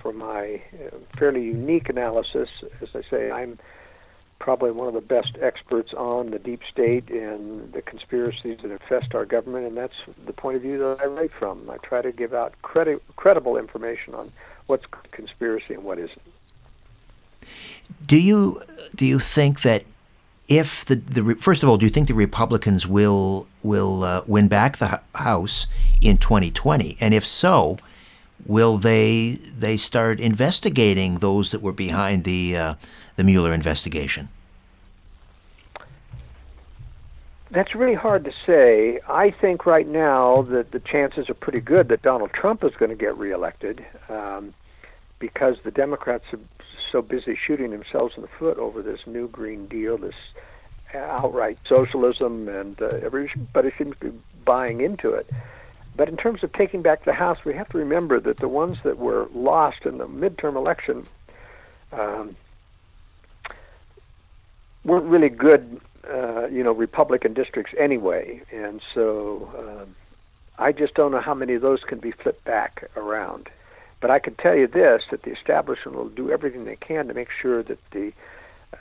for 0.00 0.12
my 0.12 0.60
uh, 0.74 0.96
fairly 1.16 1.42
unique 1.42 1.88
analysis. 1.88 2.50
As 2.82 2.88
I 2.94 3.02
say, 3.08 3.30
I'm 3.30 3.58
probably 4.38 4.70
one 4.70 4.88
of 4.88 4.94
the 4.94 5.00
best 5.00 5.36
experts 5.40 5.92
on 5.94 6.30
the 6.30 6.38
deep 6.38 6.60
state 6.70 7.08
and 7.10 7.72
the 7.72 7.82
conspiracies 7.82 8.58
that 8.62 8.70
infest 8.70 9.14
our 9.14 9.24
government, 9.24 9.66
and 9.66 9.76
that's 9.76 9.94
the 10.26 10.32
point 10.32 10.56
of 10.56 10.62
view 10.62 10.78
that 10.78 10.98
I 11.00 11.06
write 11.06 11.32
from. 11.38 11.68
I 11.70 11.78
try 11.78 12.02
to 12.02 12.12
give 12.12 12.34
out 12.34 12.54
credi- 12.62 13.00
credible 13.16 13.56
information 13.56 14.14
on 14.14 14.32
what's 14.66 14.84
conspiracy 15.12 15.74
and 15.74 15.84
what 15.84 15.98
isn't. 15.98 16.20
Do 18.06 18.20
you 18.20 18.62
do 18.94 19.06
you 19.06 19.18
think 19.18 19.62
that 19.62 19.84
if 20.48 20.84
the, 20.84 20.96
the 20.96 21.34
first 21.36 21.62
of 21.62 21.68
all, 21.68 21.76
do 21.76 21.86
you 21.86 21.90
think 21.90 22.08
the 22.08 22.14
Republicans 22.14 22.86
will 22.86 23.46
will 23.62 24.04
uh, 24.04 24.22
win 24.26 24.48
back 24.48 24.76
the 24.76 25.00
House 25.14 25.66
in 26.00 26.18
2020? 26.18 26.96
And 27.00 27.14
if 27.14 27.26
so, 27.26 27.76
will 28.46 28.76
they 28.76 29.38
they 29.58 29.76
start 29.76 30.20
investigating 30.20 31.18
those 31.18 31.50
that 31.52 31.62
were 31.62 31.72
behind 31.72 32.24
the 32.24 32.56
uh, 32.56 32.74
the 33.16 33.24
Mueller 33.24 33.52
investigation? 33.52 34.28
That's 37.50 37.74
really 37.74 37.94
hard 37.94 38.24
to 38.24 38.32
say. 38.44 38.98
I 39.08 39.30
think 39.30 39.64
right 39.64 39.86
now 39.86 40.42
that 40.50 40.72
the 40.72 40.80
chances 40.80 41.30
are 41.30 41.34
pretty 41.34 41.60
good 41.60 41.88
that 41.88 42.02
Donald 42.02 42.32
Trump 42.32 42.64
is 42.64 42.72
going 42.74 42.90
to 42.90 42.96
get 42.96 43.16
reelected 43.16 43.84
um, 44.08 44.52
because 45.20 45.56
the 45.62 45.70
Democrats 45.70 46.24
are 46.32 46.40
so 46.90 47.00
busy 47.00 47.36
shooting 47.36 47.70
themselves 47.70 48.14
in 48.16 48.22
the 48.22 48.28
foot 48.28 48.58
over 48.58 48.82
this 48.82 49.00
new 49.06 49.28
Green 49.28 49.66
Deal, 49.66 49.96
this 49.98 50.14
outright 50.94 51.58
socialism, 51.68 52.48
and 52.48 52.80
uh, 52.80 52.86
everybody 53.02 53.72
seems 53.78 53.96
to 54.00 54.10
be 54.10 54.18
buying 54.44 54.80
into 54.80 55.10
it. 55.10 55.28
But 55.96 56.08
in 56.08 56.16
terms 56.16 56.42
of 56.42 56.52
taking 56.52 56.82
back 56.82 57.04
the 57.04 57.12
House, 57.12 57.38
we 57.44 57.54
have 57.54 57.68
to 57.70 57.78
remember 57.78 58.18
that 58.20 58.38
the 58.38 58.48
ones 58.48 58.78
that 58.82 58.98
were 58.98 59.28
lost 59.32 59.86
in 59.86 59.98
the 59.98 60.06
midterm 60.06 60.56
election 60.56 61.06
um, 61.92 62.36
weren't 64.84 65.06
really 65.06 65.28
good, 65.28 65.80
uh, 66.10 66.46
you 66.48 66.64
know, 66.64 66.72
Republican 66.72 67.32
districts 67.32 67.72
anyway, 67.78 68.42
and 68.52 68.80
so 68.92 69.50
um, 69.56 69.94
I 70.58 70.72
just 70.72 70.94
don't 70.94 71.12
know 71.12 71.20
how 71.20 71.34
many 71.34 71.54
of 71.54 71.62
those 71.62 71.84
can 71.84 72.00
be 72.00 72.10
flipped 72.10 72.44
back 72.44 72.90
around. 72.96 73.48
But 74.00 74.10
I 74.10 74.18
can 74.18 74.34
tell 74.34 74.56
you 74.56 74.66
this: 74.66 75.04
that 75.12 75.22
the 75.22 75.30
establishment 75.30 75.96
will 75.96 76.08
do 76.08 76.30
everything 76.30 76.64
they 76.64 76.76
can 76.76 77.06
to 77.06 77.14
make 77.14 77.30
sure 77.40 77.62
that 77.62 77.78
the 77.92 78.12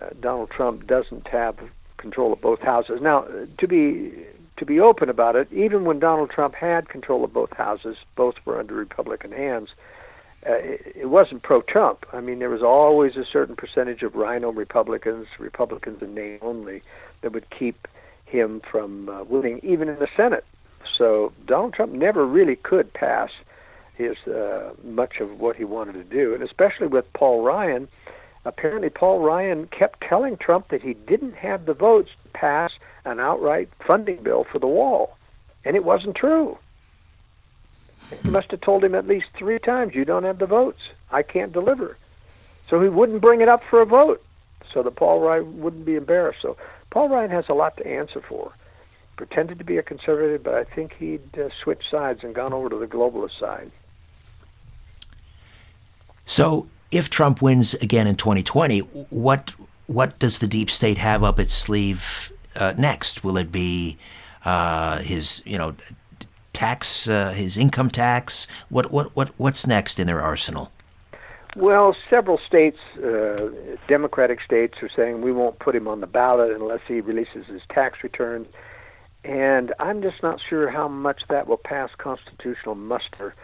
uh, 0.02 0.10
Donald 0.20 0.50
Trump 0.50 0.88
doesn't 0.88 1.28
have 1.28 1.58
control 1.98 2.34
of 2.34 2.42
both 2.42 2.60
houses. 2.60 3.00
Now, 3.02 3.26
to 3.60 3.68
be 3.68 4.12
to 4.64 4.74
be 4.74 4.80
open 4.80 5.10
about 5.10 5.36
it, 5.36 5.52
even 5.52 5.84
when 5.84 6.00
Donald 6.00 6.30
Trump 6.30 6.56
had 6.56 6.88
control 6.88 7.24
of 7.24 7.34
both 7.34 7.52
houses, 7.52 7.98
both 8.16 8.36
were 8.46 8.60
under 8.60 8.74
Republican 8.74 9.32
hands. 9.32 9.70
Uh, 10.46 10.54
it, 10.54 10.94
it 10.96 11.10
wasn't 11.10 11.42
pro-Trump. 11.44 12.06
I 12.12 12.22
mean, 12.22 12.40
there 12.40 12.50
was 12.50 12.64
always 12.64 13.16
a 13.16 13.26
certain 13.26 13.56
percentage 13.56 14.04
of 14.04 14.16
RINO 14.16 14.52
Republicans, 14.52 15.28
Republicans 15.38 16.02
in 16.02 16.14
name 16.14 16.40
only, 16.42 16.82
that 17.22 17.34
would 17.34 17.50
keep 17.50 17.88
him 18.26 18.62
from 18.72 19.10
uh, 19.10 19.24
winning, 19.24 19.60
even 19.64 19.90
in 19.90 20.00
the 20.00 20.08
Senate. 20.16 20.46
So 20.98 21.34
Donald 21.46 21.74
Trump 21.74 21.92
never 21.94 22.26
really 22.26 22.56
could 22.56 22.94
pass 22.94 23.32
his 23.96 24.18
uh, 24.28 24.74
much 24.84 25.20
of 25.20 25.40
what 25.40 25.56
he 25.56 25.66
wanted 25.66 25.94
to 25.94 26.04
do, 26.04 26.34
and 26.34 26.44
especially 26.44 26.88
with 26.88 27.12
Paul 27.14 27.44
Ryan. 27.44 27.88
Apparently, 28.46 28.90
Paul 28.90 29.20
Ryan 29.20 29.68
kept 29.68 30.02
telling 30.02 30.38
Trump 30.38 30.68
that 30.70 30.82
he 30.82 30.94
didn't 30.94 31.36
have 31.36 31.66
the 31.66 31.74
votes 31.74 32.12
to 32.24 32.30
pass 32.32 32.74
an 33.06 33.20
outright 33.20 33.70
funding 33.86 34.22
bill 34.22 34.44
for 34.44 34.60
the 34.60 34.68
wall, 34.68 35.18
and 35.64 35.76
it 35.76 35.86
wasn't 35.86 36.16
true. 36.16 36.58
He 38.22 38.30
must 38.30 38.52
have 38.52 38.62
told 38.62 38.84
him 38.84 38.96
at 38.96 39.08
least 39.08 39.28
three 39.34 39.60
times, 39.60 39.96
"You 39.96 40.04
don't 40.04 40.26
have 40.26 40.40
the 40.40 40.46
votes. 40.46 40.82
I 41.12 41.24
can't 41.24 41.54
deliver." 41.54 41.98
So 42.70 42.82
he 42.82 42.90
wouldn't 42.90 43.22
bring 43.22 43.42
it 43.42 43.48
up 43.48 43.64
for 43.64 43.82
a 43.82 43.86
vote, 43.86 44.22
so 44.72 44.84
that 44.84 44.96
Paul 44.96 45.22
Ryan 45.22 45.62
wouldn't 45.62 45.86
be 45.86 45.96
embarrassed. 45.96 46.42
So 46.42 46.58
Paul 46.90 47.10
Ryan 47.10 47.32
has 47.32 47.48
a 47.48 47.54
lot 47.54 47.78
to 47.78 47.88
answer 47.88 48.22
for. 48.22 48.52
Pretended 49.16 49.60
to 49.60 49.64
be 49.64 49.78
a 49.78 49.84
conservative, 49.84 50.44
but 50.44 50.56
I 50.56 50.64
think 50.64 50.94
he'd 50.94 51.38
uh, 51.38 51.50
switched 51.62 51.90
sides 51.90 52.24
and 52.24 52.34
gone 52.34 52.52
over 52.52 52.68
to 52.70 52.78
the 52.78 52.88
globalist 52.88 53.40
side. 53.40 53.72
So, 56.26 56.68
if 56.94 57.10
Trump 57.10 57.42
wins 57.42 57.74
again 57.76 58.08
in 58.08 58.16
2020, 58.16 58.80
what 59.10 59.54
what 59.88 60.18
does 60.20 60.40
the 60.40 60.48
deep 60.48 60.70
state 60.70 60.98
have 60.98 61.24
up 61.24 61.40
its 61.40 61.54
sleeve 61.54 62.32
uh, 62.56 62.74
next? 62.78 63.24
Will 63.24 63.38
it 63.38 63.52
be 63.52 63.98
uh, 64.46 65.00
his, 65.00 65.44
you 65.46 65.58
know, 65.58 65.76
tax, 66.54 67.08
uh, 67.08 67.32
his 67.32 67.58
income 67.58 67.90
tax? 67.90 68.48
What 68.70 68.92
what 68.92 69.16
what 69.16 69.30
what's 69.38 69.68
next 69.68 70.00
in 70.00 70.08
their 70.08 70.22
arsenal? 70.22 70.72
Well, 71.56 71.96
several 72.10 72.40
states, 72.40 72.80
uh, 72.98 73.50
Democratic 73.88 74.42
states, 74.42 74.76
are 74.82 74.90
saying 74.90 75.22
we 75.22 75.32
won't 75.32 75.60
put 75.60 75.76
him 75.76 75.88
on 75.88 76.02
the 76.02 76.08
ballot 76.08 76.52
unless 76.52 76.82
he 76.88 77.00
releases 77.00 77.46
his 77.46 77.62
tax 77.70 78.04
returns. 78.04 78.48
And 79.24 79.72
I'm 79.80 80.02
just 80.02 80.24
not 80.24 80.42
sure 80.42 80.70
how 80.70 80.88
much 80.88 81.22
that 81.30 81.48
will 81.48 81.58
pass 81.58 81.92
constitutional 81.98 82.76
muster. 82.76 83.36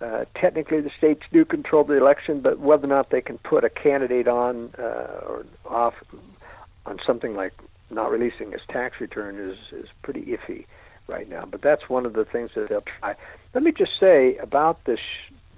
Uh, 0.00 0.24
technically, 0.34 0.80
the 0.80 0.90
states 0.96 1.22
do 1.32 1.44
control 1.44 1.84
the 1.84 1.96
election, 1.96 2.40
but 2.40 2.58
whether 2.58 2.84
or 2.84 2.88
not 2.88 3.10
they 3.10 3.22
can 3.22 3.38
put 3.38 3.64
a 3.64 3.70
candidate 3.70 4.28
on 4.28 4.70
uh, 4.78 4.82
or 5.26 5.46
off 5.64 5.94
on 6.84 6.98
something 7.04 7.34
like 7.34 7.52
not 7.90 8.10
releasing 8.10 8.52
his 8.52 8.60
tax 8.68 9.00
return 9.00 9.38
is 9.38 9.56
is 9.72 9.88
pretty 10.02 10.22
iffy 10.22 10.66
right 11.06 11.28
now. 11.28 11.44
But 11.46 11.62
that's 11.62 11.88
one 11.88 12.04
of 12.04 12.12
the 12.12 12.24
things 12.24 12.50
that 12.54 12.68
they'll 12.68 12.84
try. 13.00 13.14
Let 13.54 13.62
me 13.62 13.72
just 13.72 13.92
say 13.98 14.36
about 14.36 14.84
this 14.84 15.00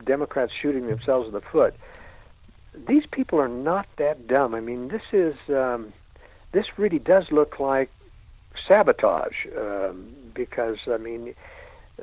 Democrats 0.04 0.52
shooting 0.60 0.86
themselves 0.86 1.26
in 1.26 1.34
the 1.34 1.40
foot. 1.40 1.74
These 2.86 3.06
people 3.10 3.40
are 3.40 3.48
not 3.48 3.86
that 3.96 4.28
dumb. 4.28 4.54
I 4.54 4.60
mean, 4.60 4.88
this 4.88 5.02
is 5.12 5.34
um, 5.48 5.92
this 6.52 6.66
really 6.76 7.00
does 7.00 7.24
look 7.32 7.58
like 7.58 7.90
sabotage 8.66 9.46
um, 9.56 10.14
because 10.34 10.78
I 10.86 10.96
mean 10.96 11.34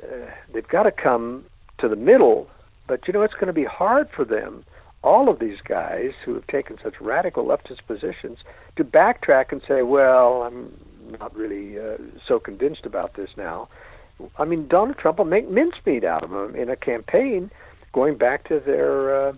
uh, 0.02 0.30
they've 0.52 0.68
got 0.68 0.82
to 0.84 0.92
come 0.92 1.46
to 1.78 1.88
the 1.88 1.96
middle, 1.96 2.48
but 2.86 3.06
you 3.06 3.12
know 3.12 3.22
it's 3.22 3.34
going 3.34 3.46
to 3.46 3.52
be 3.52 3.64
hard 3.64 4.08
for 4.14 4.24
them. 4.24 4.64
All 5.02 5.28
of 5.28 5.38
these 5.38 5.60
guys 5.60 6.12
who 6.24 6.34
have 6.34 6.46
taken 6.46 6.78
such 6.82 7.00
radical 7.00 7.44
leftist 7.44 7.86
positions 7.86 8.38
to 8.76 8.84
backtrack 8.84 9.52
and 9.52 9.62
say, 9.66 9.82
"Well, 9.82 10.42
I'm 10.42 10.72
not 11.20 11.34
really 11.36 11.78
uh, 11.78 11.96
so 12.26 12.38
convinced 12.38 12.86
about 12.86 13.14
this 13.14 13.30
now." 13.36 13.68
I 14.38 14.44
mean, 14.44 14.66
Donald 14.66 14.96
Trump 14.98 15.18
will 15.18 15.26
make 15.26 15.48
mincemeat 15.48 16.04
out 16.04 16.24
of 16.24 16.30
them 16.30 16.56
in 16.56 16.70
a 16.70 16.76
campaign, 16.76 17.50
going 17.92 18.16
back 18.16 18.48
to 18.48 18.60
their 18.60 19.28
uh, 19.28 19.32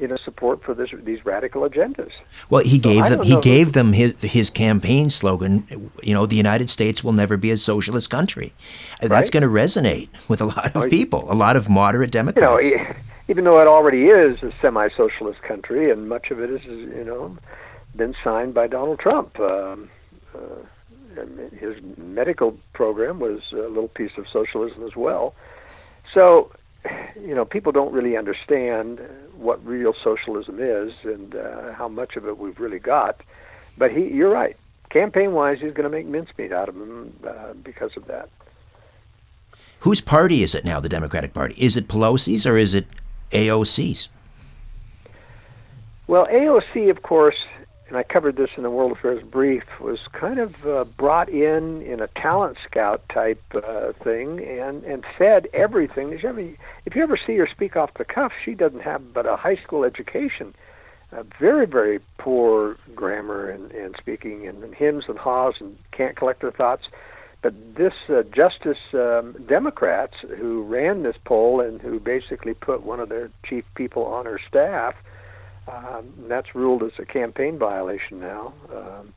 you 0.00 0.08
know 0.08 0.16
support 0.16 0.62
for 0.64 0.74
this 0.74 0.90
these 1.04 1.24
radical 1.24 1.68
agendas. 1.68 2.10
Well, 2.48 2.64
he 2.64 2.78
gave 2.78 3.08
them 3.08 3.22
he 3.22 3.36
gave 3.40 3.74
them 3.74 3.92
his 3.92 4.20
his 4.22 4.50
campaign 4.50 5.10
slogan. 5.10 5.64
You 6.02 6.14
know, 6.14 6.26
the 6.26 6.36
United 6.36 6.70
States 6.70 7.04
will 7.04 7.12
never 7.12 7.36
be 7.36 7.50
a 7.50 7.56
socialist 7.56 8.10
country. 8.10 8.52
That's 9.00 9.30
going 9.30 9.42
to 9.42 9.48
resonate 9.48 10.08
with 10.28 10.40
a 10.40 10.46
lot 10.46 10.74
of 10.74 10.88
people, 10.90 11.30
a 11.30 11.34
lot 11.34 11.56
of 11.56 11.68
moderate 11.68 12.10
Democrats. 12.10 12.64
You 12.64 12.76
know, 12.76 12.94
even 13.28 13.44
though 13.44 13.60
it 13.60 13.68
already 13.68 14.06
is 14.06 14.42
a 14.42 14.52
semi-socialist 14.60 15.42
country, 15.42 15.90
and 15.90 16.08
much 16.08 16.30
of 16.30 16.40
it 16.40 16.50
is 16.50 16.64
you 16.64 17.04
know 17.04 17.36
been 17.94 18.14
signed 18.24 18.54
by 18.54 18.66
Donald 18.66 18.98
Trump. 18.98 19.38
Um, 19.38 19.90
uh, 20.34 20.62
his 21.52 21.74
medical 21.98 22.56
program 22.72 23.18
was 23.18 23.40
a 23.52 23.56
little 23.56 23.88
piece 23.88 24.12
of 24.16 24.26
socialism 24.28 24.84
as 24.84 24.96
well. 24.96 25.34
So 26.14 26.50
you 27.22 27.34
know, 27.34 27.44
people 27.44 27.72
don't 27.72 27.92
really 27.92 28.16
understand 28.16 29.00
what 29.40 29.64
real 29.66 29.94
socialism 30.04 30.58
is 30.60 30.92
and 31.04 31.34
uh, 31.34 31.72
how 31.72 31.88
much 31.88 32.16
of 32.16 32.26
it 32.26 32.38
we've 32.38 32.60
really 32.60 32.78
got. 32.78 33.20
But 33.78 33.90
he, 33.92 34.08
you're 34.08 34.30
right. 34.30 34.56
Campaign-wise, 34.90 35.58
he's 35.60 35.72
going 35.72 35.84
to 35.84 35.90
make 35.90 36.06
mincemeat 36.06 36.52
out 36.52 36.68
of 36.68 36.76
him 36.76 37.16
uh, 37.26 37.52
because 37.62 37.96
of 37.96 38.06
that. 38.06 38.28
Whose 39.80 40.00
party 40.00 40.42
is 40.42 40.54
it 40.54 40.64
now? 40.64 40.80
The 40.80 40.88
Democratic 40.88 41.32
Party? 41.32 41.54
Is 41.56 41.76
it 41.76 41.88
Pelosi's 41.88 42.44
or 42.44 42.56
is 42.56 42.74
it 42.74 42.86
AOC's? 43.30 44.08
Well, 46.06 46.26
AOC, 46.26 46.90
of 46.90 47.02
course, 47.02 47.36
and 47.90 47.98
I 47.98 48.04
covered 48.04 48.36
this 48.36 48.50
in 48.56 48.62
the 48.62 48.70
World 48.70 48.92
Affairs 48.92 49.20
Brief, 49.24 49.64
was 49.80 49.98
kind 50.12 50.38
of 50.38 50.64
uh, 50.64 50.84
brought 50.84 51.28
in 51.28 51.82
in 51.82 52.00
a 52.00 52.06
talent 52.06 52.56
scout 52.64 53.02
type 53.08 53.42
uh, 53.52 53.92
thing 54.04 54.38
and, 54.46 54.84
and 54.84 55.04
fed 55.18 55.48
everything. 55.52 56.18
I 56.24 56.30
mean, 56.30 56.56
if 56.86 56.94
you 56.94 57.02
ever 57.02 57.16
see 57.16 57.36
her 57.36 57.48
speak 57.48 57.76
off 57.76 57.94
the 57.94 58.04
cuff, 58.04 58.30
she 58.44 58.54
doesn't 58.54 58.82
have 58.82 59.12
but 59.12 59.26
a 59.26 59.34
high 59.34 59.56
school 59.56 59.84
education. 59.84 60.54
Uh, 61.12 61.24
very, 61.40 61.66
very 61.66 61.98
poor 62.16 62.76
grammar 62.94 63.50
and, 63.50 63.72
and 63.72 63.96
speaking 63.98 64.46
and, 64.46 64.62
and 64.62 64.72
hymns 64.72 65.06
and 65.08 65.18
haws 65.18 65.54
and 65.58 65.76
can't 65.90 66.16
collect 66.16 66.42
her 66.42 66.52
thoughts. 66.52 66.84
But 67.42 67.74
this 67.74 67.94
uh, 68.08 68.22
Justice 68.22 68.78
um, 68.94 69.34
Democrats 69.48 70.14
who 70.38 70.62
ran 70.62 71.02
this 71.02 71.16
poll 71.24 71.60
and 71.60 71.80
who 71.80 71.98
basically 71.98 72.54
put 72.54 72.84
one 72.84 73.00
of 73.00 73.08
their 73.08 73.30
chief 73.44 73.64
people 73.74 74.04
on 74.04 74.26
her 74.26 74.38
staff– 74.48 74.94
um, 75.68 76.12
that's 76.28 76.54
ruled 76.54 76.82
as 76.82 76.92
a 76.98 77.04
campaign 77.04 77.58
violation 77.58 78.20
now, 78.20 78.52
um, 78.74 79.12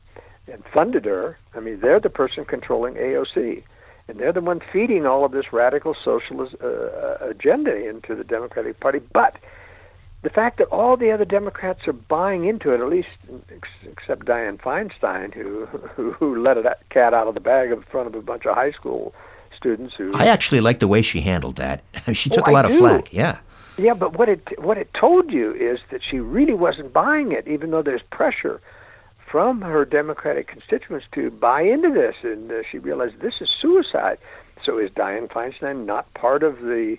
and 0.46 0.62
funded 0.72 1.04
her. 1.04 1.38
I 1.54 1.60
mean, 1.60 1.80
they're 1.80 2.00
the 2.00 2.10
person 2.10 2.44
controlling 2.44 2.94
AOC, 2.94 3.62
and 4.08 4.18
they're 4.18 4.32
the 4.32 4.40
one 4.40 4.60
feeding 4.72 5.06
all 5.06 5.24
of 5.24 5.32
this 5.32 5.52
radical 5.52 5.94
socialist 6.04 6.54
uh, 6.62 6.66
uh, 6.66 7.18
agenda 7.20 7.88
into 7.88 8.14
the 8.14 8.24
Democratic 8.24 8.78
Party. 8.80 9.00
But 9.12 9.36
the 10.22 10.30
fact 10.30 10.58
that 10.58 10.68
all 10.68 10.96
the 10.96 11.10
other 11.10 11.24
Democrats 11.24 11.86
are 11.86 11.92
buying 11.92 12.46
into 12.46 12.72
it, 12.72 12.80
at 12.80 12.88
least 12.88 13.08
except 13.86 14.26
Dianne 14.26 14.60
Feinstein, 14.60 15.32
who 15.34 15.66
who, 15.96 16.12
who 16.12 16.42
let 16.42 16.58
a 16.58 16.76
cat 16.90 17.14
out 17.14 17.26
of 17.26 17.34
the 17.34 17.40
bag 17.40 17.70
in 17.70 17.82
front 17.82 18.08
of 18.08 18.14
a 18.14 18.22
bunch 18.22 18.44
of 18.46 18.54
high 18.54 18.72
school 18.72 19.14
students. 19.56 19.94
Who 19.94 20.12
I 20.14 20.26
actually 20.26 20.60
like 20.60 20.78
the 20.80 20.88
way 20.88 21.02
she 21.02 21.20
handled 21.20 21.56
that. 21.56 21.82
she 22.12 22.30
took 22.30 22.48
oh, 22.48 22.50
a 22.50 22.54
lot 22.54 22.64
of 22.64 22.76
flack. 22.76 23.12
Yeah. 23.12 23.38
Yeah, 23.76 23.94
but 23.94 24.16
what 24.16 24.28
it 24.28 24.58
what 24.60 24.78
it 24.78 24.92
told 24.94 25.32
you 25.32 25.52
is 25.52 25.80
that 25.90 26.00
she 26.08 26.20
really 26.20 26.54
wasn't 26.54 26.92
buying 26.92 27.32
it, 27.32 27.48
even 27.48 27.70
though 27.70 27.82
there's 27.82 28.02
pressure 28.10 28.60
from 29.28 29.62
her 29.62 29.84
Democratic 29.84 30.46
constituents 30.46 31.06
to 31.12 31.30
buy 31.30 31.62
into 31.62 31.92
this, 31.92 32.14
and 32.22 32.50
uh, 32.52 32.62
she 32.70 32.78
realized 32.78 33.20
this 33.20 33.40
is 33.40 33.48
suicide. 33.60 34.18
So 34.64 34.78
is 34.78 34.90
Dianne 34.90 35.28
Feinstein 35.28 35.86
not 35.86 36.12
part 36.14 36.44
of 36.44 36.60
the, 36.60 36.96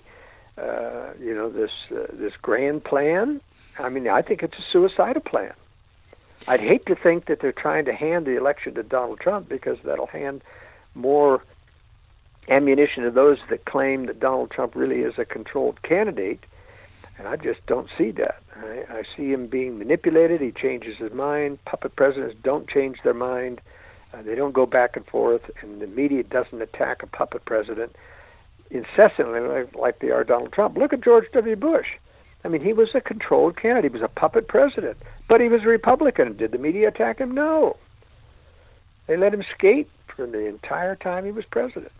uh, 0.58 1.14
you 1.18 1.34
know, 1.34 1.48
this 1.48 1.70
uh, 1.90 2.06
this 2.12 2.34
grand 2.42 2.84
plan? 2.84 3.40
I 3.78 3.88
mean, 3.88 4.06
I 4.06 4.20
think 4.20 4.42
it's 4.42 4.58
a 4.58 4.64
suicidal 4.70 5.22
plan. 5.22 5.54
I'd 6.46 6.60
hate 6.60 6.84
to 6.86 6.94
think 6.94 7.24
that 7.26 7.40
they're 7.40 7.52
trying 7.52 7.86
to 7.86 7.94
hand 7.94 8.26
the 8.26 8.36
election 8.36 8.74
to 8.74 8.82
Donald 8.82 9.18
Trump 9.20 9.48
because 9.48 9.78
that'll 9.82 10.06
hand 10.06 10.42
more 10.94 11.42
ammunition 12.48 13.02
to 13.04 13.10
those 13.10 13.38
that 13.48 13.64
claim 13.64 14.06
that 14.06 14.20
Donald 14.20 14.50
Trump 14.50 14.74
really 14.76 15.00
is 15.00 15.14
a 15.18 15.24
controlled 15.24 15.82
candidate 15.82 16.44
and 17.18 17.26
I 17.26 17.36
just 17.36 17.64
don't 17.66 17.88
see 17.96 18.10
that. 18.12 18.42
I, 18.54 18.98
I 18.98 19.02
see 19.16 19.30
him 19.30 19.46
being 19.46 19.78
manipulated. 19.78 20.40
He 20.40 20.52
changes 20.52 20.98
his 20.98 21.12
mind. 21.12 21.58
Puppet 21.64 21.96
presidents 21.96 22.36
don't 22.42 22.68
change 22.68 22.98
their 23.04 23.14
mind. 23.14 23.60
Uh, 24.12 24.22
they 24.22 24.34
don't 24.34 24.52
go 24.52 24.66
back 24.66 24.96
and 24.96 25.06
forth, 25.06 25.42
and 25.62 25.80
the 25.80 25.86
media 25.86 26.22
doesn't 26.22 26.60
attack 26.60 27.02
a 27.02 27.06
puppet 27.06 27.44
president 27.44 27.96
incessantly 28.70 29.40
like, 29.40 29.74
like 29.74 29.98
they 30.00 30.10
are 30.10 30.24
Donald 30.24 30.52
Trump. 30.52 30.76
Look 30.76 30.92
at 30.92 31.02
George 31.02 31.26
W. 31.32 31.56
Bush. 31.56 31.86
I 32.44 32.48
mean, 32.48 32.62
he 32.62 32.72
was 32.72 32.88
a 32.94 33.00
controlled 33.00 33.56
candidate. 33.56 33.90
He 33.90 33.98
was 33.98 34.08
a 34.08 34.20
puppet 34.20 34.48
president, 34.48 34.96
but 35.28 35.40
he 35.40 35.48
was 35.48 35.62
a 35.62 35.68
Republican. 35.68 36.36
Did 36.36 36.52
the 36.52 36.58
media 36.58 36.88
attack 36.88 37.18
him? 37.18 37.32
No. 37.32 37.76
They 39.06 39.16
let 39.16 39.34
him 39.34 39.44
skate 39.56 39.88
for 40.14 40.26
the 40.26 40.46
entire 40.46 40.96
time 40.96 41.24
he 41.24 41.32
was 41.32 41.44
president. 41.50 41.92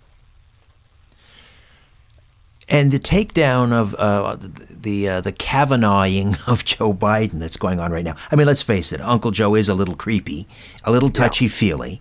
And 2.69 2.91
the 2.91 2.99
takedown 2.99 3.73
of 3.73 3.95
uh, 3.95 4.37
the 4.41 5.09
uh, 5.09 5.21
the 5.21 5.33
Kavanaughing 5.33 6.37
of 6.49 6.65
Joe 6.65 6.93
Biden 6.93 7.39
that's 7.39 7.57
going 7.57 7.79
on 7.79 7.93
right 7.93 8.05
now. 8.05 8.17
I 8.31 8.37
mean, 8.37 8.47
let's 8.47 8.63
face 8.63 8.93
it, 8.93 9.01
Uncle 9.01 9.31
Joe 9.31 9.55
is 9.55 9.69
a 9.69 9.75
little 9.75 9.95
creepy, 9.95 10.49
a 10.85 10.91
little 10.91 11.11
touchy 11.11 11.49
feely. 11.49 12.01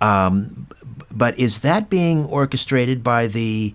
Um, 0.00 0.66
but 1.12 1.38
is 1.38 1.60
that 1.60 1.90
being 1.90 2.24
orchestrated 2.26 3.02
by 3.02 3.26
the 3.26 3.74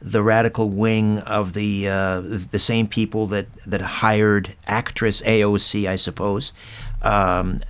the 0.00 0.22
radical 0.22 0.68
wing 0.68 1.18
of 1.20 1.54
the 1.54 1.88
uh, 1.88 2.20
the 2.20 2.58
same 2.58 2.86
people 2.86 3.26
that 3.28 3.54
that 3.66 3.80
hired 3.80 4.54
actress 4.66 5.22
AOC? 5.22 5.86
I 5.86 5.96
suppose 5.96 6.52
um, 7.02 7.60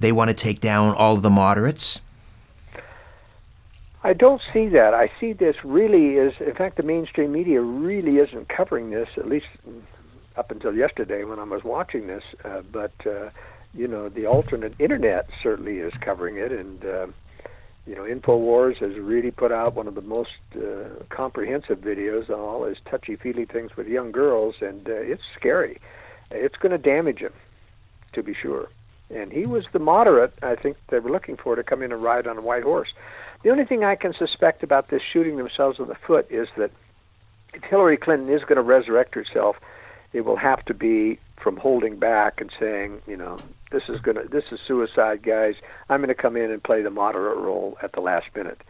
they 0.00 0.12
want 0.12 0.28
to 0.28 0.34
take 0.34 0.60
down 0.60 0.94
all 0.94 1.16
of 1.16 1.22
the 1.22 1.30
moderates. 1.30 2.00
I 4.06 4.12
don't 4.12 4.42
see 4.52 4.68
that. 4.68 4.92
I 4.92 5.10
see 5.18 5.32
this 5.32 5.56
really 5.64 6.16
is, 6.16 6.34
in 6.38 6.54
fact, 6.54 6.76
the 6.76 6.82
mainstream 6.82 7.32
media 7.32 7.62
really 7.62 8.18
isn't 8.18 8.50
covering 8.50 8.90
this, 8.90 9.08
at 9.16 9.26
least 9.26 9.46
up 10.36 10.50
until 10.50 10.74
yesterday 10.74 11.24
when 11.24 11.38
I 11.38 11.44
was 11.44 11.64
watching 11.64 12.06
this. 12.06 12.22
Uh, 12.44 12.60
but, 12.70 12.92
uh, 13.06 13.30
you 13.72 13.88
know, 13.88 14.10
the 14.10 14.26
alternate 14.26 14.74
internet 14.78 15.30
certainly 15.42 15.78
is 15.78 15.94
covering 15.94 16.36
it. 16.36 16.52
And, 16.52 16.84
uh, 16.84 17.06
you 17.86 17.94
know, 17.94 18.02
InfoWars 18.02 18.76
has 18.76 18.94
really 18.98 19.30
put 19.30 19.52
out 19.52 19.74
one 19.74 19.88
of 19.88 19.94
the 19.94 20.02
most 20.02 20.36
uh, 20.54 21.02
comprehensive 21.08 21.78
videos 21.78 22.28
on 22.28 22.38
all 22.38 22.64
his 22.64 22.76
touchy 22.84 23.16
feely 23.16 23.46
things 23.46 23.74
with 23.74 23.88
young 23.88 24.12
girls, 24.12 24.56
and 24.60 24.86
uh, 24.86 24.92
it's 24.92 25.22
scary. 25.34 25.78
It's 26.30 26.56
going 26.56 26.72
to 26.72 26.78
damage 26.78 27.20
him, 27.20 27.32
to 28.12 28.22
be 28.22 28.34
sure. 28.34 28.68
And 29.08 29.32
he 29.32 29.46
was 29.46 29.64
the 29.72 29.78
moderate, 29.78 30.34
I 30.42 30.56
think, 30.56 30.76
they 30.88 30.98
were 30.98 31.10
looking 31.10 31.36
for 31.36 31.56
to 31.56 31.62
come 31.62 31.82
in 31.82 31.92
and 31.92 32.02
ride 32.02 32.26
on 32.26 32.36
a 32.36 32.42
white 32.42 32.64
horse. 32.64 32.92
The 33.44 33.50
only 33.50 33.66
thing 33.66 33.84
I 33.84 33.94
can 33.94 34.14
suspect 34.14 34.62
about 34.62 34.88
this 34.88 35.02
shooting 35.02 35.36
themselves 35.36 35.78
in 35.78 35.86
the 35.86 35.94
foot 35.94 36.26
is 36.30 36.48
that 36.56 36.70
if 37.52 37.62
Hillary 37.62 37.98
Clinton 37.98 38.30
is 38.30 38.40
going 38.40 38.56
to 38.56 38.62
resurrect 38.62 39.14
herself, 39.14 39.56
it 40.14 40.22
will 40.22 40.36
have 40.36 40.64
to 40.64 40.74
be 40.74 41.18
from 41.36 41.58
holding 41.58 41.98
back 41.98 42.40
and 42.40 42.50
saying, 42.58 43.02
you 43.06 43.18
know, 43.18 43.36
this 43.70 43.82
is 43.90 43.98
going 43.98 44.16
to 44.16 44.26
this 44.26 44.44
is 44.50 44.60
suicide, 44.66 45.22
guys. 45.22 45.56
I'm 45.90 46.00
going 46.00 46.08
to 46.08 46.14
come 46.14 46.38
in 46.38 46.50
and 46.50 46.62
play 46.62 46.80
the 46.80 46.90
moderate 46.90 47.36
role 47.36 47.76
at 47.82 47.92
the 47.92 48.00
last 48.00 48.26
minute. 48.34 48.62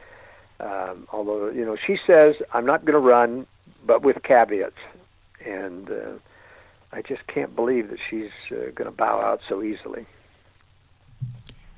Um, 0.58 1.06
although, 1.12 1.50
you 1.50 1.64
know, 1.64 1.76
she 1.76 1.96
says 2.04 2.34
I'm 2.52 2.66
not 2.66 2.84
going 2.84 2.94
to 2.94 2.98
run, 2.98 3.46
but 3.86 4.02
with 4.02 4.20
caveats, 4.24 4.74
and 5.44 5.88
uh, 5.88 6.18
I 6.92 7.02
just 7.02 7.24
can't 7.28 7.54
believe 7.54 7.90
that 7.90 7.98
she's 8.10 8.30
uh, 8.50 8.72
going 8.74 8.86
to 8.86 8.90
bow 8.90 9.20
out 9.20 9.40
so 9.48 9.62
easily. 9.62 10.04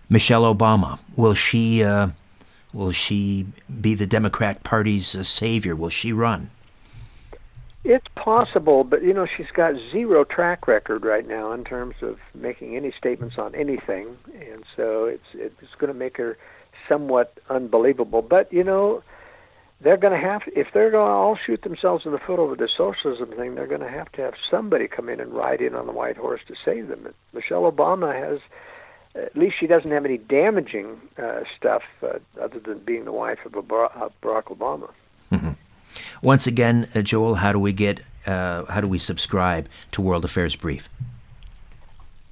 Michelle 0.08 0.54
Obama, 0.54 0.98
will 1.16 1.34
she 1.34 1.82
uh, 1.82 2.08
will 2.76 2.92
she 2.92 3.46
be 3.80 3.94
the 3.94 4.06
Democrat 4.06 4.62
Party's 4.62 5.16
uh, 5.16 5.22
savior? 5.22 5.74
Will 5.74 5.88
she 5.88 6.12
run? 6.12 6.50
It's 7.84 8.06
possible, 8.16 8.84
but 8.84 9.02
you 9.02 9.14
know 9.14 9.26
she's 9.26 9.50
got 9.54 9.74
zero 9.92 10.24
track 10.24 10.66
record 10.66 11.04
right 11.04 11.26
now 11.26 11.52
in 11.52 11.64
terms 11.64 11.94
of 12.02 12.18
making 12.34 12.76
any 12.76 12.92
statements 12.98 13.38
on 13.38 13.54
anything, 13.54 14.16
and 14.34 14.64
so 14.76 15.04
it's 15.04 15.26
it's 15.34 15.74
going 15.78 15.92
to 15.92 15.98
make 15.98 16.16
her 16.16 16.36
somewhat 16.88 17.38
unbelievable. 17.48 18.22
But 18.22 18.52
you 18.52 18.64
know, 18.64 19.04
they're 19.80 19.96
going 19.96 20.20
to 20.20 20.26
have 20.26 20.42
if 20.48 20.66
they're 20.74 20.90
going 20.90 21.08
to 21.08 21.14
all 21.14 21.38
shoot 21.46 21.62
themselves 21.62 22.04
in 22.04 22.12
the 22.12 22.18
foot 22.18 22.40
over 22.40 22.56
the 22.56 22.68
socialism 22.76 23.30
thing, 23.36 23.54
they're 23.54 23.68
going 23.68 23.80
to 23.80 23.88
have 23.88 24.10
to 24.12 24.22
have 24.22 24.34
somebody 24.50 24.88
come 24.88 25.08
in 25.08 25.20
and 25.20 25.32
ride 25.32 25.60
in 25.60 25.76
on 25.76 25.86
the 25.86 25.92
white 25.92 26.16
horse 26.16 26.40
to 26.48 26.54
save 26.64 26.88
them. 26.88 27.06
Michelle 27.32 27.70
Obama 27.70 28.12
has 28.12 28.40
at 29.16 29.36
least 29.36 29.56
she 29.58 29.66
doesn't 29.66 29.90
have 29.90 30.04
any 30.04 30.18
damaging 30.18 31.00
uh, 31.18 31.40
stuff 31.56 31.82
uh, 32.02 32.18
other 32.40 32.60
than 32.60 32.78
being 32.80 33.04
the 33.04 33.12
wife 33.12 33.38
of 33.44 33.52
Barack 33.52 34.12
Obama. 34.22 34.90
Mm-hmm. 35.32 35.52
Once 36.22 36.46
again, 36.46 36.86
uh, 36.94 37.02
Joel, 37.02 37.34
how 37.36 37.52
do 37.52 37.58
we 37.58 37.72
get, 37.72 38.00
uh, 38.26 38.64
how 38.66 38.80
do 38.80 38.88
we 38.88 38.98
subscribe 38.98 39.68
to 39.92 40.02
World 40.02 40.24
Affairs 40.24 40.56
Brief? 40.56 40.88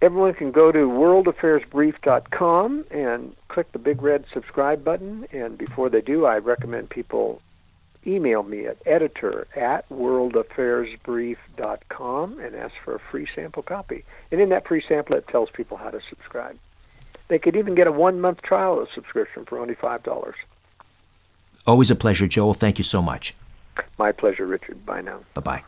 Everyone 0.02 0.34
can 0.34 0.50
go 0.50 0.70
to 0.70 0.78
worldaffairsbrief.com 0.78 2.84
and 2.90 3.34
click 3.48 3.72
the 3.72 3.78
big 3.78 4.02
red 4.02 4.26
subscribe 4.32 4.84
button. 4.84 5.26
And 5.32 5.56
before 5.56 5.88
they 5.88 6.02
do, 6.02 6.26
I 6.26 6.36
recommend 6.38 6.90
people 6.90 7.40
email 8.06 8.42
me 8.42 8.66
at 8.66 8.76
editor 8.84 9.46
at 9.56 9.88
worldaffairsbrief.com 9.88 12.38
and 12.38 12.54
ask 12.54 12.74
for 12.84 12.94
a 12.94 13.00
free 13.10 13.26
sample 13.34 13.62
copy. 13.62 14.04
And 14.30 14.42
in 14.42 14.50
that 14.50 14.68
free 14.68 14.84
sample, 14.86 15.16
it 15.16 15.26
tells 15.28 15.48
people 15.50 15.78
how 15.78 15.88
to 15.88 16.00
subscribe. 16.10 16.58
They 17.28 17.38
could 17.38 17.56
even 17.56 17.74
get 17.74 17.86
a 17.86 17.92
one 17.92 18.20
month 18.20 18.42
trial 18.42 18.80
of 18.80 18.88
subscription 18.94 19.44
for 19.46 19.58
only 19.58 19.74
$5. 19.74 20.32
Always 21.66 21.90
a 21.90 21.96
pleasure, 21.96 22.28
Joel. 22.28 22.54
Thank 22.54 22.78
you 22.78 22.84
so 22.84 23.00
much. 23.00 23.34
My 23.98 24.12
pleasure, 24.12 24.46
Richard. 24.46 24.84
Bye 24.84 25.00
now. 25.00 25.20
Bye 25.34 25.40
bye. 25.40 25.64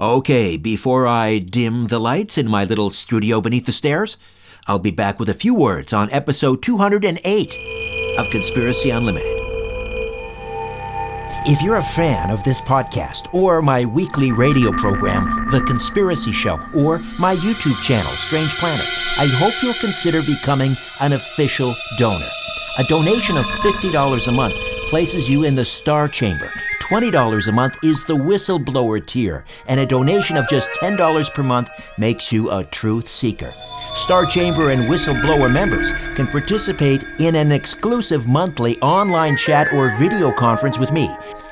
Okay, 0.00 0.56
before 0.56 1.06
I 1.06 1.38
dim 1.38 1.86
the 1.86 1.98
lights 1.98 2.36
in 2.36 2.48
my 2.48 2.64
little 2.64 2.90
studio 2.90 3.40
beneath 3.40 3.66
the 3.66 3.72
stairs, 3.72 4.18
I'll 4.66 4.78
be 4.78 4.90
back 4.90 5.18
with 5.20 5.28
a 5.28 5.34
few 5.34 5.54
words 5.54 5.92
on 5.92 6.10
episode 6.10 6.62
208 6.62 8.18
of 8.18 8.30
Conspiracy 8.30 8.90
Unlimited. 8.90 9.35
If 11.48 11.62
you're 11.62 11.76
a 11.76 11.82
fan 11.82 12.32
of 12.32 12.42
this 12.42 12.60
podcast, 12.60 13.32
or 13.32 13.62
my 13.62 13.84
weekly 13.84 14.32
radio 14.32 14.72
program, 14.72 15.48
The 15.52 15.60
Conspiracy 15.60 16.32
Show, 16.32 16.58
or 16.74 16.98
my 17.20 17.36
YouTube 17.36 17.80
channel, 17.84 18.10
Strange 18.16 18.56
Planet, 18.56 18.84
I 19.16 19.26
hope 19.28 19.54
you'll 19.62 19.74
consider 19.74 20.22
becoming 20.22 20.76
an 20.98 21.12
official 21.12 21.72
donor. 21.98 22.26
A 22.80 22.84
donation 22.88 23.36
of 23.36 23.44
$50 23.44 24.26
a 24.26 24.32
month 24.32 24.56
places 24.88 25.30
you 25.30 25.44
in 25.44 25.54
the 25.54 25.64
Star 25.64 26.08
Chamber. 26.08 26.50
$20 26.80 27.48
a 27.48 27.52
month 27.52 27.76
is 27.84 28.02
the 28.02 28.16
whistleblower 28.16 29.06
tier, 29.06 29.44
and 29.68 29.78
a 29.78 29.86
donation 29.86 30.36
of 30.36 30.48
just 30.48 30.70
$10 30.82 31.32
per 31.32 31.44
month 31.44 31.68
makes 31.96 32.32
you 32.32 32.50
a 32.50 32.64
truth 32.64 33.08
seeker. 33.08 33.54
Star 33.96 34.26
Chamber 34.26 34.70
and 34.70 34.82
Whistleblower 34.82 35.50
members 35.50 35.90
can 36.14 36.26
participate 36.26 37.02
in 37.18 37.34
an 37.34 37.50
exclusive 37.50 38.28
monthly 38.28 38.78
online 38.80 39.38
chat 39.38 39.72
or 39.72 39.96
video 39.96 40.30
conference 40.30 40.78
with 40.78 40.92
me, 40.92 41.08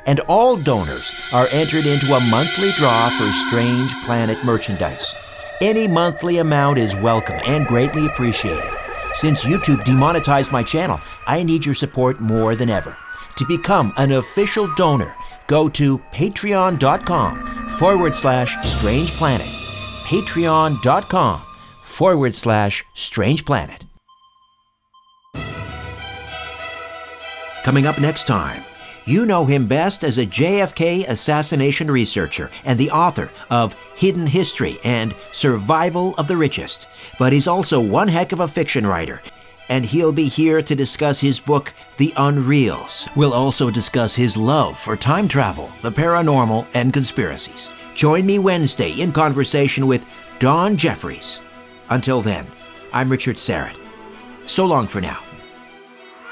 and 0.07 0.21
all 0.21 0.55
donors 0.55 1.13
are 1.33 1.49
entered 1.53 1.87
into 1.87 2.13
a 2.13 2.21
monthly 2.21 2.71
draw 2.73 3.09
for 3.17 3.33
Strange 3.33 3.91
Planet 4.05 4.45
merchandise. 4.45 5.15
Any 5.63 5.89
monthly 5.89 6.37
amount 6.37 6.77
is 6.79 6.95
welcome 6.95 7.41
and 7.47 7.67
greatly 7.67 8.05
appreciated. 8.05 8.71
Since 9.13 9.45
YouTube 9.45 9.83
demonetized 9.85 10.53
my 10.53 10.63
channel, 10.63 11.01
I 11.27 11.45
need 11.45 11.65
your 11.65 11.75
support 11.75 12.21
more 12.21 12.55
than 12.55 12.69
ever. 12.69 12.95
To 13.37 13.47
become 13.47 13.95
an 13.97 14.13
official 14.13 14.73
donor, 14.75 15.17
go 15.47 15.71
to 15.71 15.99
patreon.com 16.13 17.77
forward 17.79 18.15
slash 18.15 18.55
strange 18.63 19.13
planet. 19.13 19.49
Patreon.com 20.05 21.41
forward 21.95 22.35
slash 22.35 22.85
strange 22.95 23.45
planet. 23.45 23.85
Coming 27.63 27.87
up 27.87 27.99
next 27.99 28.27
time, 28.27 28.63
you 29.07 29.25
know 29.25 29.47
him 29.47 29.67
best 29.67 30.05
as 30.05 30.19
a 30.19 30.27
JFK 30.27 31.09
assassination 31.09 31.91
researcher 31.91 32.51
and 32.65 32.79
the 32.79 32.91
author 32.91 33.31
of 33.49 33.75
Hidden 33.95 34.27
History 34.27 34.79
and 34.85 35.15
Survival 35.33 36.15
of 36.17 36.29
the 36.29 36.37
Richest. 36.37 36.89
But 37.19 37.33
he's 37.33 37.47
also 37.47 37.81
one 37.81 38.09
heck 38.09 38.33
of 38.33 38.41
a 38.41 38.49
fiction 38.49 38.87
writer 38.87 39.23
and 39.69 39.85
he'll 39.85 40.13
be 40.13 40.29
here 40.29 40.63
to 40.63 40.75
discuss 40.75 41.21
his 41.21 41.41
book, 41.41 41.73
The 41.97 42.13
Unreals. 42.17 43.09
We'll 43.17 43.33
also 43.33 43.71
discuss 43.71 44.15
his 44.15 44.37
love 44.37 44.77
for 44.77 44.97
time 44.97 45.29
travel, 45.29 45.71
the 45.83 45.91
paranormal, 45.91 46.67
and 46.75 46.93
conspiracies. 46.93 47.71
Join 47.95 48.27
me 48.27 48.39
Wednesday 48.39 48.93
in 49.01 49.13
conversation 49.13 49.87
with 49.87 50.05
Don 50.39 50.77
Jeffries. 50.77 51.41
Until 51.91 52.21
then, 52.21 52.47
I'm 52.93 53.11
Richard 53.11 53.37
Syrett. 53.37 53.77
So 54.47 54.65
long 54.67 54.87
for 54.87 55.01
now. 55.01 55.19